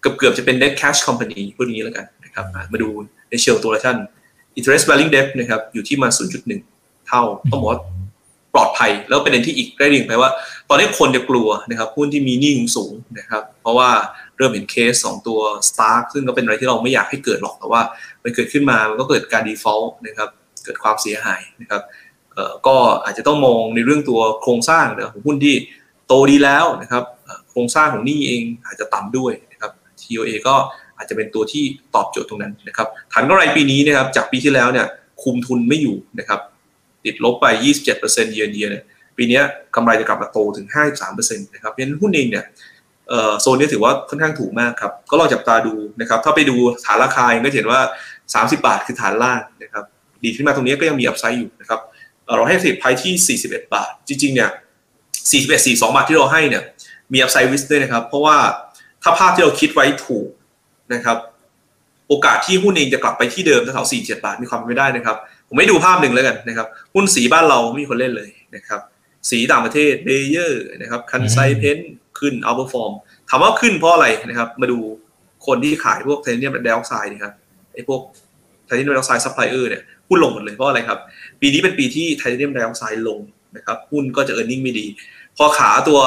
[0.00, 2.88] เกือบเกือบจะเป็น net cash company พูดอย่างนี้แล้วกันนะครับมาดู
[3.30, 3.96] ในเชิงตัวละชั่น
[4.58, 6.08] interest bearing debt นะครับอยู่ที่มา
[6.58, 7.80] 0.1 เท่าต้องบอกว่า
[8.54, 10.30] ปลอดภัย แล้วประเด็นที่อีกได้เรียงไปว่า
[10.68, 13.90] ตอนนี้คนจะกลัวนะครับหุ้นที่มีหนี้สูงนะครับเพราะว่า
[14.36, 17.82] เริ่มเห็นเคสสองตัว Stark ซึ่งก็เป็นอะไรที่เราไม่อยากให้เกิดหรอกแต่ว่า
[18.22, 20.28] มันเกิดขึ้นมามันก็เกิดการ default นะครับ
[20.64, 21.82] เกิดความเสียหายนะครับ
[22.66, 25.54] ก็อาจจะต้องมองในเรื่องตัวโครงสร้างของหุ้นที่
[26.06, 27.04] โตดีแล้วนะครับ
[27.50, 29.70] โครงสร้างของหนี้เองอาจจะต่ำด้วยนะครับ
[30.00, 30.54] TOA ก็
[30.96, 34.86] อาจจะเป็นตัวที่ตอบโจทย์ตรงนั้นนะครับฐานกำไรปีนี้นะครับจากปีที่แล้วเนี่ย
[35.22, 36.40] คุมทุนไม่อยู่นะครับ
[37.04, 38.84] ติดลบไป 27%เยอนเยียเนี่ย
[39.16, 39.40] ปีนี้
[39.76, 40.66] กำไรจะกลับมาโตถึง
[41.00, 42.44] 53%นะครับเพราะฉะนั้นหุ้นเองเนี่ย
[43.40, 47.80] โซนนี้ถือว่าค่อนข้างถูกมากครับ ก็ลองจับตาดูนะครับ ถ้าไปดูฐานราคาก็เห็นว่า
[48.22, 49.84] 30 บาทคือฐานล่างนะครับ
[50.24, 51.80] ดีขึ้นมาตรงนี้ก็ยังมี upside อยู่นะครับ
[52.36, 54.50] เราให้สิทธิ์ไพที่ 41 บาท จริงๆเนี่ย
[55.30, 56.62] 41 42 บาทที่เราให้เนี่ย
[57.12, 58.36] มี upside risk ด้วยนะครับ เพราะว่า
[59.02, 60.28] ถ้าภาพที่เราคิดไว้ถูก
[60.94, 61.18] นะครับ
[62.08, 65.16] โอกาสที่หุ้นเองจะกลับไปที่เดิมแถว47 บาทมีความเป็นไปได้นะครับ
[65.50, 68.80] ผมให้ดูภาพหนึ่งแล้วกันนะครับ หุ้นสีบ้านเราไม่มีคนเล่นเลยนะครับ
[69.30, 71.78] สีต่างประเทศเบเยอร์นะครับ Kansai Paint
[72.18, 72.92] ขึ้น outperform
[73.28, 74.78] ถามว่าขึ้นเพราะอะไรนะครับ มาดู
[75.46, 77.32] คนที่ขายพวกไทเทเนียมไดออกไซด์นะครับ
[77.74, 78.00] ไอ้พวก
[78.64, 80.98] ไทเทเนียมไดออกไซด์ซัพพลายเออร์เนี่ยหุ้นลงหมดเลยเพราะอะไรครับ
[81.40, 83.18] ปีนี้เป็นปีที่ไทเทเนียมไดออกไซด์ลง
[83.56, 84.86] นะครับหุ้นก็จะ earning ไม่ดี
[85.36, 85.98] พอขาตัว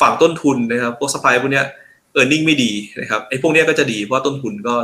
[0.00, 1.66] ฝั่งต้นทุนนะครับพวก supply พวกเนี้ย
[2.12, 4.74] earning ไม่ดีนะครับไอ้พวกเนี้ยก็จะดีเพราะต้นทุนก็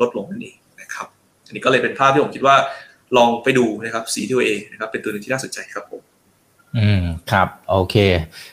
[0.00, 1.06] ลดลงนั่นเองนะครับ
[1.46, 2.56] อันนี้ก็เลยเป็นภาพที่ผมคิดว่า
[3.16, 6.02] ลองไปดูนะครับสี TOA นะครับเป็นตัวหนึ่งที่น่าสนใจครับผม
[6.76, 7.02] อืม
[7.32, 7.96] ครับโอเค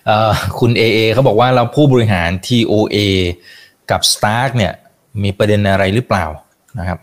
[0.06, 2.98] เอ่อคุณเอเอเขาบอกว่าเราผู้บริหาร TOA
[3.92, 4.74] กับ Stark เนี่ย
[5.24, 6.26] มีประเด็นอะไรหรือเปล่า
[6.80, 7.00] นะครับ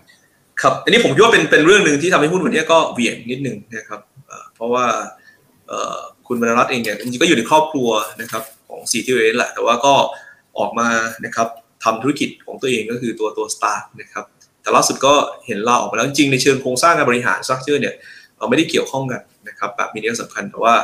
[0.63, 4.01] ครับ อันนี้ผมคิดว่าเป็นเป็นเรื่องหนึ่งที่ทำให้หุ้นวันนี้ก็เหวี่ยงนิดนึงนะครับ
[4.55, 4.85] เพราะว่า
[6.27, 7.89] คุณบรรลัตเองเนี่ยจริงๆก็อยู่ในครอบครัว
[8.21, 9.95] นะครับของ CTOA แหละแต่ว่าก็
[10.59, 10.89] ออกมา
[11.25, 11.49] นะครับ
[11.85, 14.25] ทำธุรกิจของตัวเองก็คือตัวตัว Stark นะครับ
[14.63, 15.15] แต่ล่าสุดก็
[15.47, 17.95] เห็นลาออกมาแล้วจริงในเชิงโครงสร้างการบริหารสตรัคเจอร์เนี่ย
[18.49, 20.75] ไม่ได้เกี่ยวข้องกันนะครับแบบมีนัยสำคัญแต่ว่า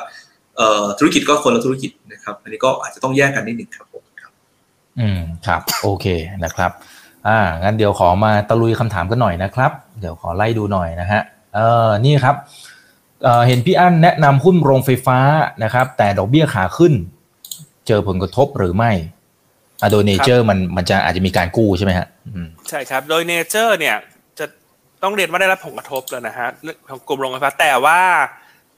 [0.99, 4.33] ธุรกิจก็คนละธุรกิจนะครับอันนี้ก็อาจจะต้องแยกกันนิดหนึ่งครับผมครับ
[4.99, 6.07] อืมครับโอเค
[6.45, 6.71] นะครับ
[7.29, 11.21] อ่างั้นเดี๋ยวขอมาตะลุยคำถามกันหน่อยนะครับ เดี๋ยวขอไล่ดูหน่อยนะฮะ
[11.55, 12.37] เออนี่ครับ
[13.23, 15.19] เเห็นพี่อั้นแนะนำหุ้นโรงไฟฟ้า
[15.65, 16.93] นะครับ แต่ดอกเบี้ยขาขึ้น
[17.87, 18.91] เจอผลกระทบหรือไม่
[19.85, 22.07] อะโดยเนเจอร์มันมันจะอาจจะมีการกู้ใช่ไหมฮะ
[22.69, 23.97] ใช่ครับ โดย nature เนี่ย
[24.39, 24.47] จะ
[25.03, 26.49] ต้องเรียนว่าได้รับผลกระทบแล้วนะฮะ
[26.89, 28.01] ของกลุ่มโรงไฟฟ้าแต่ว่า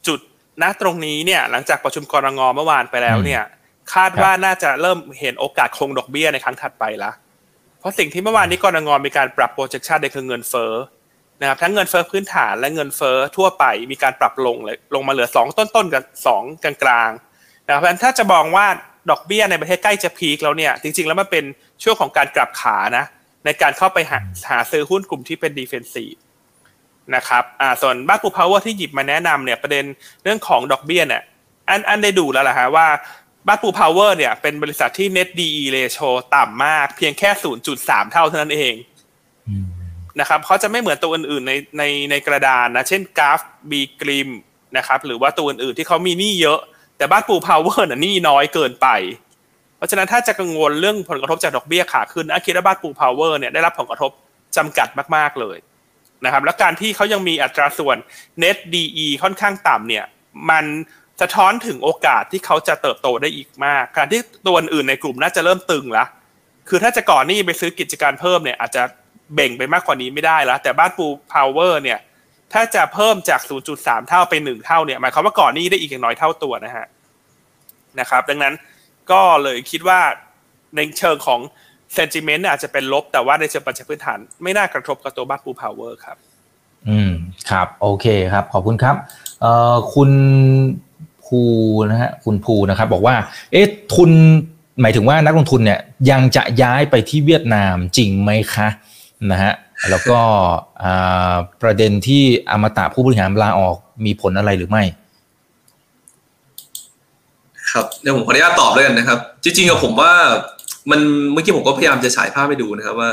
[0.07, 0.21] จุด
[0.63, 3.43] ณตรงนี้เนี่ยหลังจากประชุมกนง.เมื่อวานไปแล้วเนี่ย
[3.95, 7.11] คาดว่าน่าจะเริ่มเห็นโอกาสคงดอกเบี้ยในครั้งถัดไปละ
[7.81, 10.73] เพราะสิ่งที่เมื่อวานนี้กนง.มีการปรับ projection ในคือเงินเฟ้อ
[11.41, 18.67] นะครับทั้งเงินเฟ้อพื้นฐานและเงินเฟ้อทั่วไปมีการปรับลงเลยลงมาเหลือสองต้นๆกับสองกลางๆนะครับเพราะฉะนั้นถ้าจะมองว่า
[19.11, 21.45] ดอกเบี้ยในประเทศใกล้จะ peak แล้วเนี่ย จริง ๆ แล้วมันเป็น
[21.83, 23.05] ช่วงของการกลับขานะ
[23.45, 24.19] ในการเข้าไปหา
[24.51, 26.15] หาซื้อหุ้นกลุ่มที่เป็น defensive
[27.15, 29.85] นะครับอ่าส่วนบ้านปูพาวเวอร์ที่หยิบมาแนะนำเนี่ยประเด็น
[30.23, 31.23] เรื่องของดอกเบี้ยเนี่ย
[31.69, 32.87] อันอันได้ดูแล้วแหละฮะว่า
[33.47, 37.31] บ้านปูพาวเวอร์เนี่ยเป็นบริษัทที่ net DE ratio ต่ำมาก เพียงแค่
[37.71, 38.75] 0.3 เท่าเท่านั้นเอง
[40.21, 43.41] นะครับเขาจะไม่เหมือนตัวอื่นๆในในในกระดานนะ เช่นกัลฟ์
[43.71, 44.31] บีกริม
[44.77, 46.61] นะครับหรือว่าตัวอื่นๆที่เขามีหนี้เยอะ
[46.97, 48.89] แต่บ้านปูพาวเวอร์น่ะหนี้น้อยเกินไป
[49.77, 54.11] เพราะฉะนั้นถ้าจะกังวลเรื่องผลกระทบจากดอกเบี้ยขาขึ้นอันคิดว่าบ้านปูพาวเวอร์เนี่ยได้รับผลกระทบ
[54.57, 55.59] จำกัดมาก ๆเลย
[56.25, 57.97] นะครับ และการที่เขายังมีอัตราส่วน
[58.43, 60.05] net DE ค่อนข้างต่ำเนี่ย
[60.51, 60.65] มัน
[61.21, 66.05] สะท้อนถึงโอกาสที่เขาจะเติบโตได้อีกมากการที่ตัวอื่นในกลุ่มน่าจะเริ่มตึงละ
[66.69, 68.83] คือถ้าจะก่อหนี่ไปซื้อกิจการเพิ่มเนี่ยอาจจะ
[69.35, 71.99] เบ่งไปมากกว่านี้ไม่ได้แล้วแต่บ้านปูพาวเวอร์เนี่ย
[72.53, 73.41] ถ้าจะเพิ่มจาก
[73.75, 76.87] 0.3 เท่าไป1เท่าเนี่ยหมายความว่าก่อหนี้ได้อีกอย่างน้อยเท่าตัวนะฮะ
[78.01, 78.55] นะครับ ดังนั้น
[79.11, 80.01] ก็เลยคิดว่า
[80.77, 81.41] ในเชิงของ
[81.95, 86.17] sentiment อาจจะเป็นลบแต่ว่าในเชิงปัจจัยพื้นฐาน ไม่น่ากระทบกับตัวบ้านปูพาวเวอร์ครับ
[86.89, 87.13] อืม
[87.51, 88.97] ครับ โอเคครับ ขอบคุณครับ
[89.41, 90.11] เอ่อคุณ
[91.25, 91.41] ภู
[91.91, 93.17] นะฮะคุณภูนะครับ บอกว่า
[93.53, 94.11] เอ๊ะทุน
[94.81, 95.81] หมายถึงว่านักลงทุนเนี่ย
[96.11, 98.69] ยังจะย้ายไปที่เวียดนามจริงไหมคะ
[99.31, 99.53] นะฮะ
[99.91, 100.19] แล้วก็
[101.63, 104.83] ประเด็นที่อมตะผู้บริหารลาออกมีผลอะไรหรือไม่
[107.73, 110.13] ครับเดี๋ยวผมขออนุญาตตอบเลยกันนะครับ จริงๆกับผมว่า
[110.91, 111.01] มัน
[111.33, 113.11] เมื่อกี้ผมก็พยายามจะฉายภาพให้ดูนะครับว่า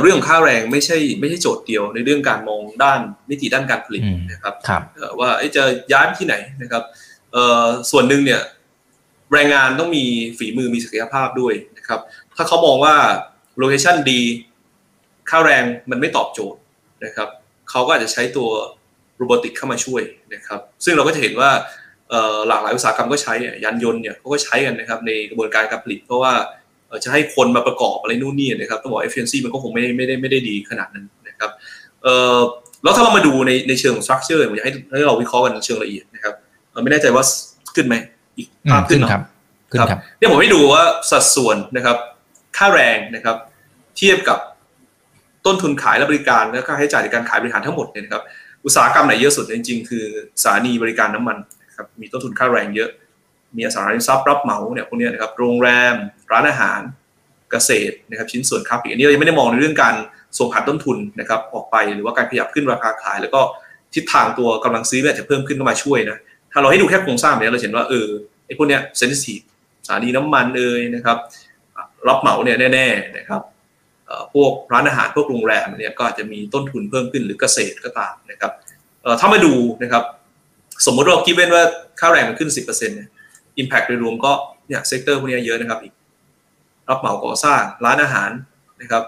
[0.00, 3.00] เรื่องค่าแรงไม่ใช่ไม่ใช่โจทย์เดียวในเรื่องการมองด้าน
[3.30, 4.02] นิติด้านการผลิต
[4.32, 4.54] นะครับ
[5.20, 5.62] ว่าจะ
[5.92, 6.82] ย้ายที่ไหนนะครับ
[7.90, 8.40] ส่วนหนึ่งเนี่ย
[9.32, 10.04] แรงงานต้องมี
[10.38, 12.00] ฝีมือมีศักยภาพด้วยนะครับ
[12.36, 12.94] ถ้าเขามองว่า
[13.58, 14.20] โลเคชันดี
[15.30, 16.60] ค่าแรงมันไม่ตอบโจทย์
[17.04, 17.28] นะครับ
[17.70, 18.48] เขาก็อาจจะใช้ตัว
[19.16, 20.02] โรบอติกเข้ามาช่วย
[20.34, 21.50] นะครับ ซึ่งเราก็จะเห็นว่า
[22.48, 23.32] หลากหลายอุตสาหกรรมก็ใช้
[23.64, 26.32] ยานยนต์เนี่ยเขาก็ใช้กันนะครับในกระบวนการการผลิต เพราะว่า
[27.04, 31.50] จะให้คนมาประกอบอะไรนู่นนี่นะครับต้องบอก efficiency มันก็คงไม่ได้ไม่ได้ไม่ได้ดีขนาดนั้นนะครับ
[32.02, 32.38] เอ่อ
[32.84, 36.34] แล้วถ้าเรามาดูในในเชิง structure ผมอยากให้ให้เราวิเคราะห์กันเชิงละเอียดนะครับ
[36.82, 37.24] ไม่แน่ใจว่า
[37.76, 37.94] ขึ้นไหม
[38.36, 39.22] อีกภาพขึ้นครับ
[39.70, 41.96] ขึ้นครับเนี่ยผมให้ดูว่าสัดส่วนนะครับ
[42.56, 43.36] ค่าแรงนะครับ
[43.96, 44.38] เทียบกับ
[45.46, 48.22] ต้นทุนขายและบริการและค่าใช้จ่ายในการขายบริหารทั้งหมดเนี่ยนะครับ
[48.64, 50.06] อุตสาหกรรมไหนเยอะสุดจริงๆ คือ
[50.42, 51.36] สถานีบริการน้ำมัน
[51.76, 52.90] ครับมีต้นทุนค่าแรงเยอะ
[53.56, 55.94] มีอสังหาริมทรัพย์รับเหมาเนี่ยพวกนี้นะครับโรงแรม
[56.32, 56.80] ร้านอาหาร
[57.50, 59.94] เกษตรนะครับชิ้นส่วนค้าปลีกอันนี้เรายังไม่ได้มองในเรื่องการ
[60.38, 63.40] ส่งผ่านต้นทุนนะครับออกไปหรือว่าการขยับขึ้นราคาขาย แล้วก็
[63.94, 66.16] ทิศทางตัวกำลังซื้ออาจจะเพิ่มขึ้นมาช่วยนะ
[66.52, 68.08] ถ้าเราให้ดูแค่โครงสร้างเนี่ยเราเห็นว่าเออ
[68.46, 69.40] ไอ้พวกเนี้ย sensitive
[69.86, 71.18] สถานีน้ำมันเอ่ยนะครับ
[72.08, 73.42] รับเหมาเนี่ยแน่ๆนะครับ
[74.34, 78.52] พวกร้านอาหารพวกโรงแรมเนี่ยก็อาจจะมีต้นทุนเพิ่มขึ้นหรือเกษตรก็ตามนะครับ
[79.20, 80.04] ถ้ามาดูนะครับ
[80.86, 81.64] สมมติเราคิดเล่นว่า
[82.00, 83.08] ค่าแรงมันขึ้น 10%เนี่ย
[83.58, 84.32] impact โดยรวมก็
[84.68, 85.94] เนี่ย sector พวกนี้เยอะนะครับอีก
[86.88, 88.30] รับเหมาก่อสร้างร้านอาหาร
[88.80, 89.02] นะครับ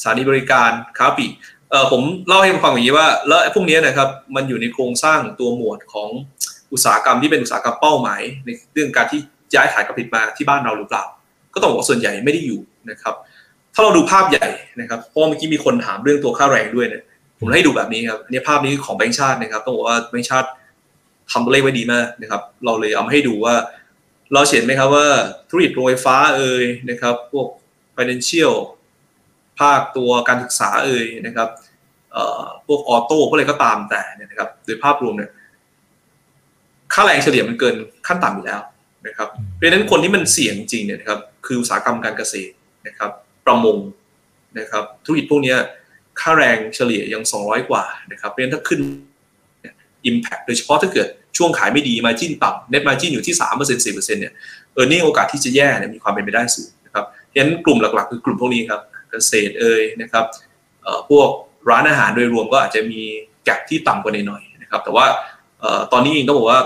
[0.00, 1.32] สถานีบริการค้าปลีก
[1.70, 6.08] เออผมเล่าให้ฟังอย่างนี้ว่าแล้วพวกนี้นะครับมันอยู่ในโครงสร้างตัวหมวดของ
[6.72, 9.20] อุตสาหกรรมที่เป็นอุตสาหกรรมเป้าหมาย ในเรื่องการที่
[9.54, 11.04] ย้ายฐานกรผลิตมาที่บ้านเราหรือเปล่า
[11.54, 13.14] ก็ต้องบอกส่วนใหญ่ไม่ได้อยู่นะครับ
[13.78, 14.48] ถ้าเราดูภาพใหญ่
[14.80, 17.02] นะครับเพราะเมื่อกี้มีคนถามเรื่องตัวค่าแรงด้วยเนี่ย
[17.38, 20.48] ผมให้ดูแบบนี้ครับอันนี้ภาพนี้ของแบงค์ชาตินะครับ ต้องบอกว่าแบงค์ชาติ
[21.32, 23.54] ทำตัวเลขไว้ดีมากนะครับ เราเลยเอามาให้ดูว่า
[24.32, 25.06] เราเห็นไหมครับว่า
[25.48, 27.46] ธุรกิจโรงไฟฟ้าเอ่ยนะครับ พวก
[27.96, 28.54] financial
[29.60, 31.48] ภาคตัวการศึกษาเอ่ยนะครับ
[32.66, 35.30] พวกออโต้พวกอะไรก็ตามแต่เนี่ยนะครับ โดยภาพรวมเนี่ย
[36.92, 37.74] ค่าแรงเฉลี่ยมันเกิน
[38.06, 38.60] ขั้นต่ำอยู่แล้ว
[39.06, 42.54] นะครับเพราะฉะนั้นคนที่มันเสี่ยงจริงเนี่ยนะครับ คืออุตสาหกรรมการเกษตร
[42.88, 43.10] นะครับ
[43.48, 43.78] ประมง
[44.58, 45.54] นะครับธุรกิจพวกนี้
[46.20, 48.80] ค่าแรงเฉลี่ยยัง 200 กว่านะครับเพราะฉะนั้นถ้าขึ้น
[50.10, 54.34] Impact โดยเฉพาะถ้าเกิดช่วงขายไม่ดีมาจิ้นต่ำ Net Margin อยู่ที่ 3% 4%เนี่ย
[54.74, 58.80] เออร์เน็งโอกาสที่จะแย่เนี่ยมีความเป็นไปได้สูงนะครับเพราะฉะนั้นกลุ่มหลักๆ คือกลุ่มพวกนี้ครับ
[59.10, 60.24] เกษตรเอ่ยนะครับ
[61.10, 61.28] พวก
[61.70, 63.00] ร้านอาหารโดยรวมก็อาจจะมี
[63.44, 65.06] แกลที่ต่ำกว่าหน่อยนะครับแต่ว่า
[65.92, 66.60] ตอนนี้เองต้องบอกว่า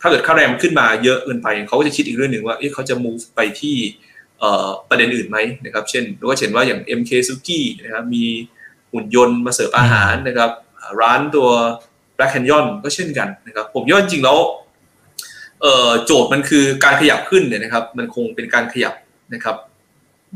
[0.00, 3.76] ถ้าเกิดค่าแรงขึ้นมาเยอะเกินไปเขาก็จะคิดอีกเรื่องหนึ่งว่าเขาจะ move ไปที่
[4.88, 8.24] ประเด็นอื่นไหมนะครับ เช่นเราก็เห็นว่าอย่าง MK Suki นะครับมี
[8.92, 10.50] หุ่นยนต์มาเสิร์ฟอาหารนะครับ
[11.00, 11.48] ร้านตัว
[12.16, 14.38] Black Canyon ก็เช่นกันนะครับ ผมย่อจริงแล้ว
[16.04, 18.94] โจทย์มันคือการขยับขึ้นเนี่ยนะครับ มันคงเป็นการขยับ
[19.34, 19.56] นะครับ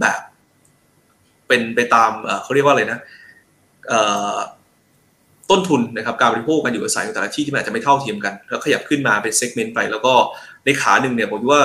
[0.00, 0.20] แบบ
[1.48, 2.11] เป็นไปตาม
[2.42, 2.98] เขาเรียกว่าอะไรนะ
[5.50, 10.12] ต้นทุนนะครับการบริโภคการอยู่อาศัยของแต่ละที่ที่มันอาจจะไม่เท่าเทียมกัน แล้วขยับขึ้นมาเป็นเซกเมนต์ไป แล้วก็
[10.64, 11.62] ในขาหนึ่งเนี่ยผมว่า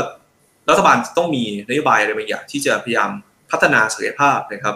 [0.69, 3.09] รัฐบาลต้องมีนโยบายอะไรบางอย่างที่จะพยายาม
[3.51, 4.75] พัฒนาศักยภาพนะครับ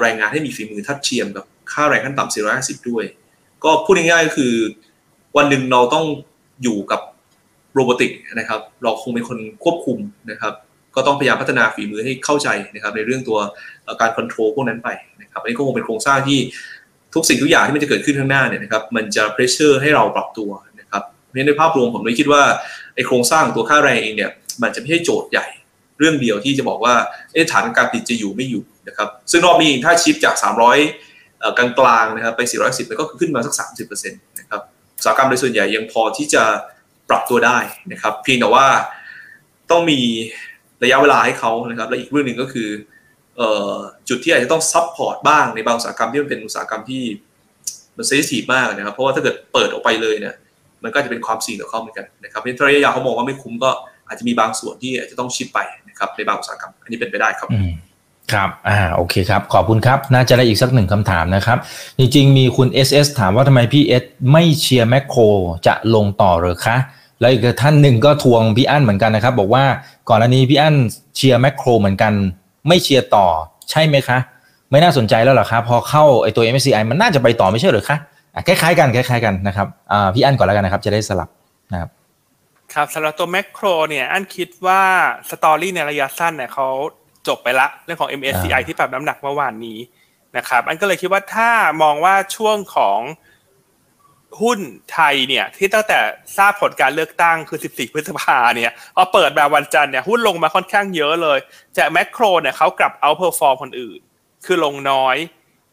[0.00, 3.04] แรงงานให้มีฝีมือทัดเทียมกับค่าแรงขั้นต่ำ450 ด้วย
[3.64, 4.54] ก็พูดง่ายๆก็คือ
[5.36, 6.04] วันหนึ่งเราต้อง
[6.62, 7.00] อยู่กับ
[7.74, 9.98] robotic นะครับ เราคงเป็นคนควบคุม
[10.30, 10.54] นะครับ
[10.94, 13.38] ก็ต้องพยายามพัฒนาฝีมือให้เข้าใจนะครับ ในเรื่องตัว
[14.00, 14.88] การ control พวกนั้นไป
[15.22, 16.38] นะครับอันนี้ก็คงเป็นโครงสร้างที่
[17.14, 20.50] ทุกสิ่งทุกอย่างที่มันจะเกิดขึ้นข้างหน้าเนี่ยนะครับ มันจะ pressure ให้เราปรับตัว
[20.80, 22.42] นะครับเพราะฉะนั้นในภาพรวมผมเลยคิดว่า
[22.94, 24.30] ไอ้โครงสร้างตัวค่าแรงเองเนี่ย
[24.62, 25.46] มันจะไม่ใช่โจทย์ใหญ่
[25.98, 26.94] เรื่องเดียวที่จะบอกว่า
[27.32, 30.34] เอ๊ะฐานการผลิตจะอยู่ไม่อยู่นะครับซึ่งรอบนี้ถ้า shift จาก
[31.00, 33.54] 300 กลางๆนะครับไป 410มันก็ขึ้นมาสัก
[33.88, 34.60] 30%นะครับ
[34.96, 36.42] อุตสาหกรรมโดยส่วนใหญ่ยังพอที่จะ
[37.08, 37.58] ปรับตัวได้
[37.92, 38.66] นะครับเพียงแต่ว่า
[39.70, 40.00] ต้องมี
[40.82, 42.68] ระยะเวลาให้เขานะครับและอีกเรื่องหนึ่งก็คือ
[44.08, 47.02] จุดที่อาจจะต้อง support บ้างในบางอุตสาหกรรมที่มันเป็นอุตสาหกรรมที่
[47.96, 50.34] มัน sensitive มากนะครับเพราะว่าถ้าเกิดเปิดออกไปเลยเนี่ย
[50.82, 53.70] มันก็จะเป็นความเสี่ยงต่อเขาเหมือนกันนะครับเพราะระยะยาวเขามองว่าไม่คุ้มก็
[54.08, 57.48] อาจจะมีบางส่วนที่อาจจะต้องชิปไปนะครับในบางอุตสาหกรรมอันนี้เป็นไปได้ครับ
[58.32, 61.58] ครับ อ่า โอเคครับ ขอบคุณครับ น่าจะได้อีกสักหนึ่งคำถามนะครับ
[61.98, 65.22] จริง ๆ มีคุณ SS ถามว่าทำไมพี่เอสไม่เชียร์แมคโคร
[65.66, 66.76] จะลงต่อหรือคะ
[67.20, 69.64] แล้วอีกท่านหนึ่งก็ทวงพี่อั้นเหมือนกันนะครับ บอกว่า
[70.08, 70.74] ก่อนอันนี้พี่อั้น
[71.16, 72.12] เชียร์แมคโครเหมือนกัน
[72.68, 73.26] ไม่เชียร์ต่อ
[73.70, 74.18] ใช่ไหมคะ
[74.70, 77.96] ไม่น่าสนใจแล้วหรอครับพอเข้าไอตัว MSCI มันน่าจะไปต่อไม่ใช่หรือคะ
[78.46, 81.28] คล้ายๆกันคล้ายๆกันนะครับ อ่า พี่อันก่อนแล้วกันนะครับ จะได้สลับ
[81.72, 81.90] นะครับ
[82.74, 84.82] ครับสำหรับตัวแมคโครเนี่ยอันคิดว่า
[85.30, 86.68] story ในระยะสั้นเนี่ยเขา
[87.28, 89.78] จบไปละเรื่องของ MSCI ที่ปรับน้ำหนักเมื่อวานนี้
[90.36, 91.50] นะครับ อันก็เลยคิดว่าถ้า
[91.82, 93.00] มองว่าช่วงของ
[94.40, 94.60] หุ้น
[94.92, 95.98] ไทยเนี่ยที่ตั้งแต่
[96.36, 101.38] ทราบผลการเลือกตั้งคือ 14 พฤษภาเนี่ยพอเปิดแบบวันจันทร์เนี่ยหุ้นลงมาค่อนข้างเยอะเลย
[101.76, 104.00] แต่แมคโครเนี่ยเขากลับ outperform คนอื่น
[104.46, 105.16] คือลงน้อย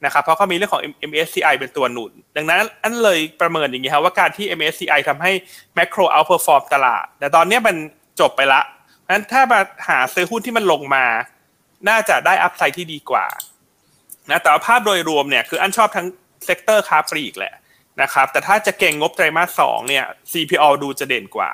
[0.05, 5.31] นะครับเพราะเขามีเรื่องของ MSCI เป็นตัวหนุน ดังนั้นอันเลยประเมินอย่างนี้ครับว่าการที่ MSCI ทำให้
[5.77, 7.75] Makro outperform ตลาด แต่ตอนนี้มัน
[8.19, 8.61] จบไปละ
[8.99, 11.05] เพราะฉะนั้นถ้ามาหาซื้อหุ้นที่มันลงมา
[11.89, 13.25] น่าจะได้ upside ที่ดีกว่า
[14.29, 16.07] นะแต่ว่าภาพโดยรวมเนี่ยคืออันชอบทั้ง
[16.45, 17.53] sector ค้าปลีกแหละ
[18.01, 21.51] นะครับ แต่ถ้าจะเก็งงบไตรมาสสองเนี่ย CPO ดูจะเด่นกว่า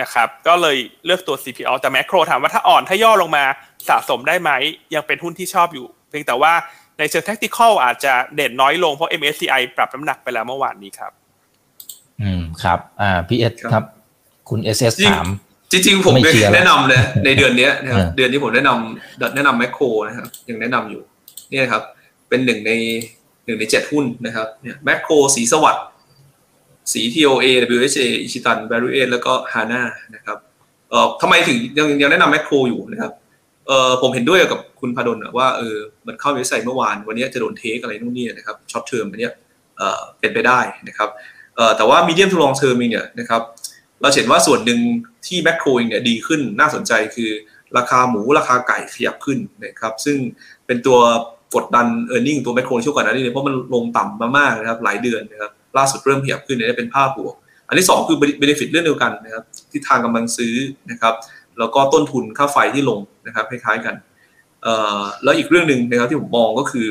[0.00, 0.76] นะครับก็เลย
[1.06, 3.44] เลือกตัว CPO แต่แมคโครถามว่าถ้าอ่อนถ้าย่อลงมา
[3.88, 4.50] สะสมได้ไหม
[4.94, 6.52] ยังเป็นหุ้นที่ชอบอยู่ เพียงแต่ว่า
[6.98, 11.12] ในเชิงเทคนิคอาจจะเด่นน้อยลงเพราะ MSCI ปรับน้ำหนักไปแล้วเมื่อวานนี้ครับ
[12.22, 13.84] อืมครับอ่าพี่เอสครับ
[14.48, 15.26] คุณเอสเอสถาม
[15.72, 16.14] จริงๆผม
[16.54, 21.02] แนะนำเลยในเดือนนี้นะครับเดือนนี้ผมแนะนำแนะนำแมคโครนะครับ ยังแนะนำอยู่
[21.50, 21.82] นี่ครับ
[22.28, 22.72] เป็นหนึ่งใน
[23.46, 25.84] หนึ่งในเจ็ดหุ้นนะครับเนี่ยแมคโครสีสวัสด์
[26.92, 29.82] สี TOA WHA อิชิตัน b a r เ u แล้วก็ฮาน่า
[30.14, 30.38] นะครับ
[30.90, 33.12] เอ่อทำไมถึงยังยังแนะนำแมคโครอยู่นะครับ
[33.68, 39.30] เออผมเห็นด้วยกับคุณภาดลว่าเออมันเข้า MSCI เมื่อวาน วันนี้จะโดน take อะไรนู่นนี่นะครับ short term อันนี้
[40.20, 41.08] เป็นไปได้นะครับ
[41.76, 43.42] แต่ว่า medium to long term เนี่ยนะครับ
[44.00, 44.80] เราเห็นว่าส่วนหนึ่ง
[45.26, 47.30] ที่แมคโครเองเนี่ยดีขึ้นน่าสนใจคือ
[47.76, 50.16] ราคาหมูราคาไก่ขยับขึ้นนะครับซึ่ง
[50.66, 50.98] เป็นตัว
[51.56, 57.34] กดดัน earning ตัวแมคโครช่วงก่อนหน้านี้เพราะมันลงต่ำมามากนะครับหลายเดือนนะครับล่าสุดเริ่มขยับขึ้นเนี่ยเป็นภาพบวก
[57.68, 60.54] อันที่ 2 คือเบนฟิตเรื่องเดียวกันนะครับที่ทางกำลังซื้อ
[60.90, 61.14] นะครับ
[61.58, 63.94] แล้วก็ต้นทุนค่าไฟที่ลงนะครับคล้ายๆกัน
[65.24, 66.86] แล้วอีกเรื่องหนึ่งนะครับที่ผมมองก็คือ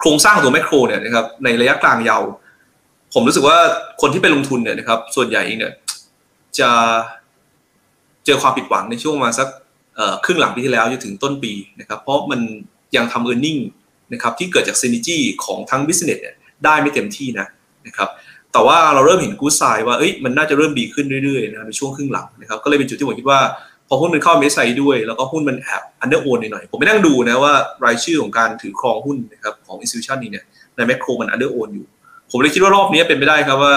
[0.00, 2.22] โครงสร้างตัวแมคโครเนี่ยนะครับในระยะกลางยาว
[3.14, 3.58] ผมรู้สึกว่า
[4.00, 5.72] คนที่ไปลงทุนเนี่ยนะครับ ส่วนใหญ่เองเนี่ย
[6.58, 6.70] จะ
[8.24, 9.48] เจอความผิดหวังในช่วงมาสัก
[10.24, 12.40] ครึ่งหลังปีที่แล้วจนถึงต้นปีนะครับ เพราะมัน
[12.96, 13.60] ยังทำ e a r n i n g
[14.12, 17.46] นะครับที่เกิดจาก synergy ของทั้ง business เนี่ยได้ไม่เต็มที่นะ
[17.86, 18.08] นะครับ
[18.52, 23.40] แต่ว่าเราเริ่มเห็นกู๊ดไซด์ว่าเอ้ยมันน่าจะเริ่มดีขึ้นเรื่อยๆนะในช่วงครึ่งหลังนะครับก็เลยเป็นจุดที่ผมคิดว่า
[23.88, 27.52] พอหุ้นมันเข้า MSCI ด้วย แล้วก็หุ้นมันแอบ under-own หน่อยผมมานั่งดูนะว่า
[27.84, 30.44] รายชื่อของการถือครองหุ้นนะครับของ institution นี้เนี่ย
[30.76, 31.86] ในแมคโครมัน under-own อยู่
[32.30, 33.74] ผมเลยคิดว่ารอบนี้เป็นไปได้ครับว่า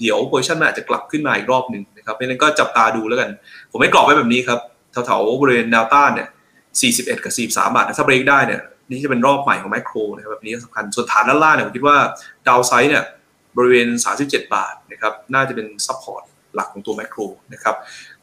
[0.00, 3.30] เดี๋ยว position มันอาจจะกลับขึ้นมาอีกรอบหนึ่งนะครับเพราะนั้นก็จับตาดูแล้วกัน
[3.70, 4.58] ผมมีกรอบไว้แบบนี้ครับ
[4.92, 6.28] แถวๆบริเวณแนวต้านเนี่ย
[6.80, 11.96] 41 กับ 43 บาทถ้าเบรกได้เนี่ยนี่จะเป็นรอบใหม่ของแมคโครนะครับแบบนี้สำคัญส่วนฐานด้านล่างเนี่ยผมคิดว่า
[12.48, 13.04] downside เนี่ย
[13.58, 13.88] บริเวณ
[14.20, 16.22] 37 บาทนะครับน่าจะเป็น support
[16.54, 17.20] หลักของตัวแมคโคร
[17.52, 17.76] นะครับ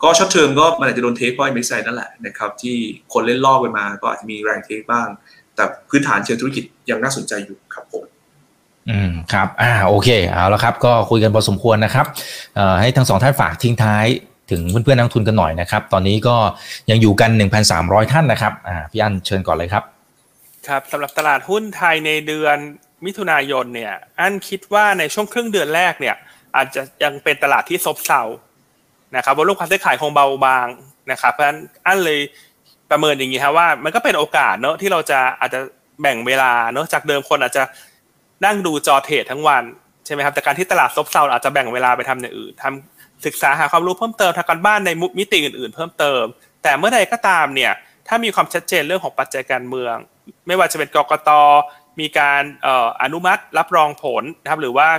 [0.03, 2.75] ก็ short term ก็มันอาจจะโดน take เพราะไอ้ MSCI นั่นแหละนะครับที่
[3.13, 5.07] คนเล่นรอบไปมาก็อาจจะมีแรง take บ้าง
[5.55, 8.03] แต่พื้นฐานเชิงธุรกิจยังน่าสนใจอยู่ครับผม
[8.89, 12.05] อืมครับอ่าโอเคเอาแล้วครับก็คุยกันพอสมควรนะครับ
[12.55, 14.05] เอ่อให้ทั้งสองท่านฝากทิ้งท้าย
[14.51, 16.35] ถึงเพื่อนๆนักทุนกันหน่อยนะครับ ตอนนี้ก็
[16.89, 17.29] ยังอยู่กัน
[17.71, 19.83] 1,300 ท่านนะครับอ่าพี่อันเชิญก่อนเลยครับ
[20.67, 22.57] ครับสำหรับตลาดหุ้นไทยในเดือน
[23.05, 26.15] มิถุนายนเนี่ย อันคิดว่าในช่วงครึ่งเดือนแรกเนี่ย
[26.55, 28.21] อาจจะยังเป็นตลาดที่ซบเซา
[29.15, 30.67] นะครับวอลุ่มการซื้อขายคงเบาบาง
[31.11, 32.19] นะครับเพราะฉะนั้นอันเลย
[32.91, 35.59] ประเมินอย่างนี้ครับว่า มันก็เป็นโอกาสเนอะที่เราจะอาจจะ
[36.01, 37.63] แบ่งเวลาเนอะจากเดิมคนอาจจะ
[38.45, 39.63] นั่งดูจอเทรดทั้งวัน
[40.05, 44.89] ใช่ไหมครับแต่การที่ตลาดซบเซาอาจจะแบ่งเวลาไปทำอย่างอื่นทำศึกษาหาความรู้เพิ่มเติมทางการบ้านใน
[45.19, 46.23] มิติอื่นๆ เพิ่มเติม
[46.63, 47.71] แต่เมื่อใดก็ตามเนี่ย
[48.07, 49.95] ถ้ามีความชัดเจนเรื่องของปัจจัยการเมือง
[50.47, 51.29] ไม่ว่าจะเป็นกรกต
[51.99, 52.43] มีการ
[53.01, 54.89] อนุมัติรับรองผลนะครับหรือว่า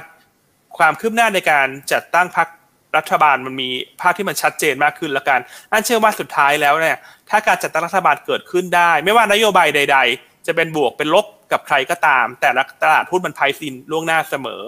[0.78, 2.49] ความคืบหน้าในการจัดตั้งพรรค
[2.97, 3.70] รัฐบาลมันมี
[4.01, 5.40] ภาพที่มันชัดเจนมากขึ้นแล้วกัน
[5.72, 6.97] อันเชื่อว่าสุดท้ายแล้วเนี่ย
[7.30, 12.49] ถ้าการจัดตั้งรัฐบาลเกิดขึ้นได้ ไม่ว่านโยบายใด ๆ จะเป็นบวกเป็นลบกับใครก็ตาม แต่
[12.82, 14.62] ตลาดหุ้นมันไพซินล่วงหน้าเสมอ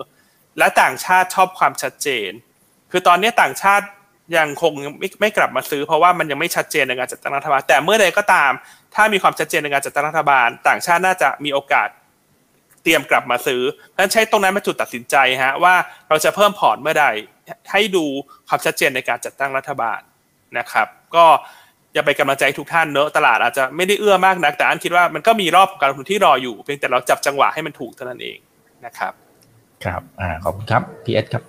[0.58, 2.30] และต่างชาติชอบความชัดเจน
[2.90, 3.86] คือตอนนี้ต่างชาติ
[4.36, 8.50] ยังคงไม่ไม่กลับมาซื้อ เพราะว่ามันยังไม่ชัดเจนในการจัดตั้งรัฐบาล แต่เมื่อใดก็ตาม
[8.94, 11.88] ถ้ามีความชัดเจนในการจัดตั้งรัฐบาล ต่างชาติน่าจะมีโอกาส
[12.82, 15.74] เตรียมกลับมาซื้อเพราะฉะนั้นใช้ตรงนั้นเป็นจุดตัดสินใจฮะว่า
[16.08, 17.06] เราจะเพิ่มพอร์ตเมื่อใด
[17.72, 18.04] ให้ดู
[18.48, 20.00] ความชัดเจนในการจัดตั้งรัฐบาล
[20.58, 21.24] นะครับ ก็
[21.94, 28.38] อย่าไปกำลังใจทุกท่านเนอะตลาดอาจจะไม่ได้เอื้อมากนักแต่อันคิดว่ามันก็มีรอบการลงทุนที่รออยู่ เพียงแต่เราจับจังหวะให้มันถูกเท่านั้นเอง
[28.86, 29.12] นะครับ
[29.84, 31.42] ครับอ่าขอบคุณครับพีเอสครับ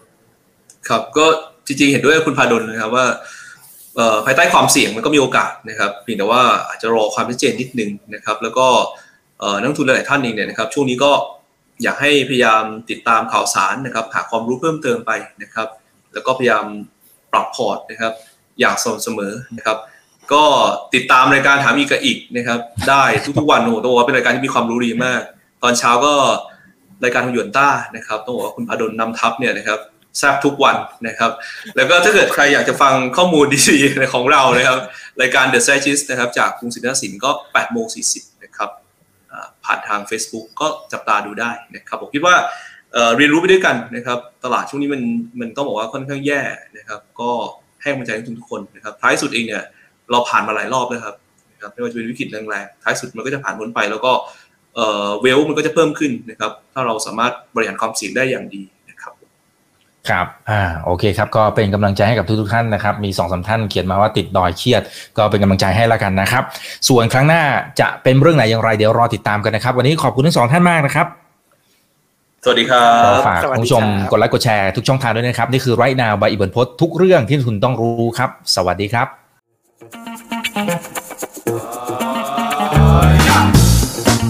[0.87, 1.25] ครับก็
[1.67, 3.05] จริงๆเห็นด้วยคุณพาดลนะครับว่า
[4.25, 8.67] ภายใต้ความเสี่ยงมันก็มีโอกาสนะครับเพียงแต่ว่าอาจจะรอความชัดเจนนิดนึงนะครับ แล้วก็
[9.59, 11.11] นักทุนหลายท่านเองเนี่ยนะครับช่วงนี้ก็
[11.83, 15.11] อยากให้พยายามติดตามข่าวสารนะครับหาความรู้เพิ่มเติมไป
[15.43, 15.67] นะครับ
[16.13, 16.65] แล้วก็พยายาม
[17.31, 18.13] ปรับพอร์ตนะครับ
[18.59, 19.77] อย่างสม่ำเสมอนะครับ
[20.33, 20.43] ก็
[20.93, 22.59] ติดตามรายการถามอีกกับอีกนะครับ
[22.89, 23.03] ได้
[23.37, 25.21] ทุกๆวันโอ้โหต้องบอกว่าเป็นรายการที่มีความรู้ดีมาก
[25.63, 26.13] ตอนเช้าก็
[27.03, 29.79] รายการของหยวนต้านะครับต้องบอกว่าคุณพาดลนำทัพเนี่ยนะครับ
[30.17, 30.75] แซบทุกวัน
[31.07, 31.31] นะครับ
[31.75, 34.79] แล้วก็ถ้าเกิดใครอยากจะฟังข้อมูลดีๆของเรานะครับ
[35.21, 38.69] รายการ The s t r a t e g i s t นะครับ จากกรุงศรีนครินทร์ก็8โมง40นะครับ
[39.65, 42.35] ผ่านทาง Facebook ก็จับตาดูได้นะครับผมคิดว่า
[43.15, 45.01] เรียนรู้ไปด้วยกันนะครับ ตลาดช่วงนี้มัน
[45.39, 46.41] มันต้องบอกว่าค่อนข้างแย่
[46.77, 47.31] นะครับ ก็
[47.81, 49.63] ให้กำลังใจทุกทุกคนนะครับ ท้ายสุดเองเนี่ย
[50.11, 51.15] เราผ่านมาหลายรอบแล้วครับ
[51.51, 54.11] นะครับไม่ว่าจะเป็นวิกฤตแรงๆท้ายสุดมันก็จะผ่านพ้นไป แล้วก็
[55.21, 58.63] เวลมันก็จะเพิ่มขึ้นนะครับ ถ้าเราสามารถบริหารความเสี่ยงได้อย่างดี
[60.09, 64.81] ครับครับ อ่า โอเคครับ ก็เป็นกำลังใจให้กับทุกๆท่านนะครับ มีสองสาท่านเขียนมาว่าติดดอยเครียด
[65.17, 66.43] ก็เป็นกำลังใจให้แล้วกันนะครับ
[66.87, 67.43] ส่วนครั้งหน้า
[67.79, 71.07] จะเป็นเรื่องไหนอย่างไรเดี๋ยวรอติดตามกันนะครับ วันนี้ขอบคุณทั้งสองท่านมากนะครับ
[72.43, 72.87] สวัสดีครั
[73.17, 79.07] บฝากคุณผู้ชมกดไลค์กดแชร์ทุกช่องทางด้วยนะครับ นี่คือไรนาวใบอิบันพศทุกเรื่องที่คุณต้องรู้ครับ สวัสดีครับ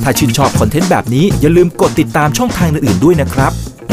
[0.03, 3.68] ถ้าชื่นชอบคอนเทนต์แบบนี้อย่าลืมกดติดตามช่องทางอื่นๆด้วยนะครับไม่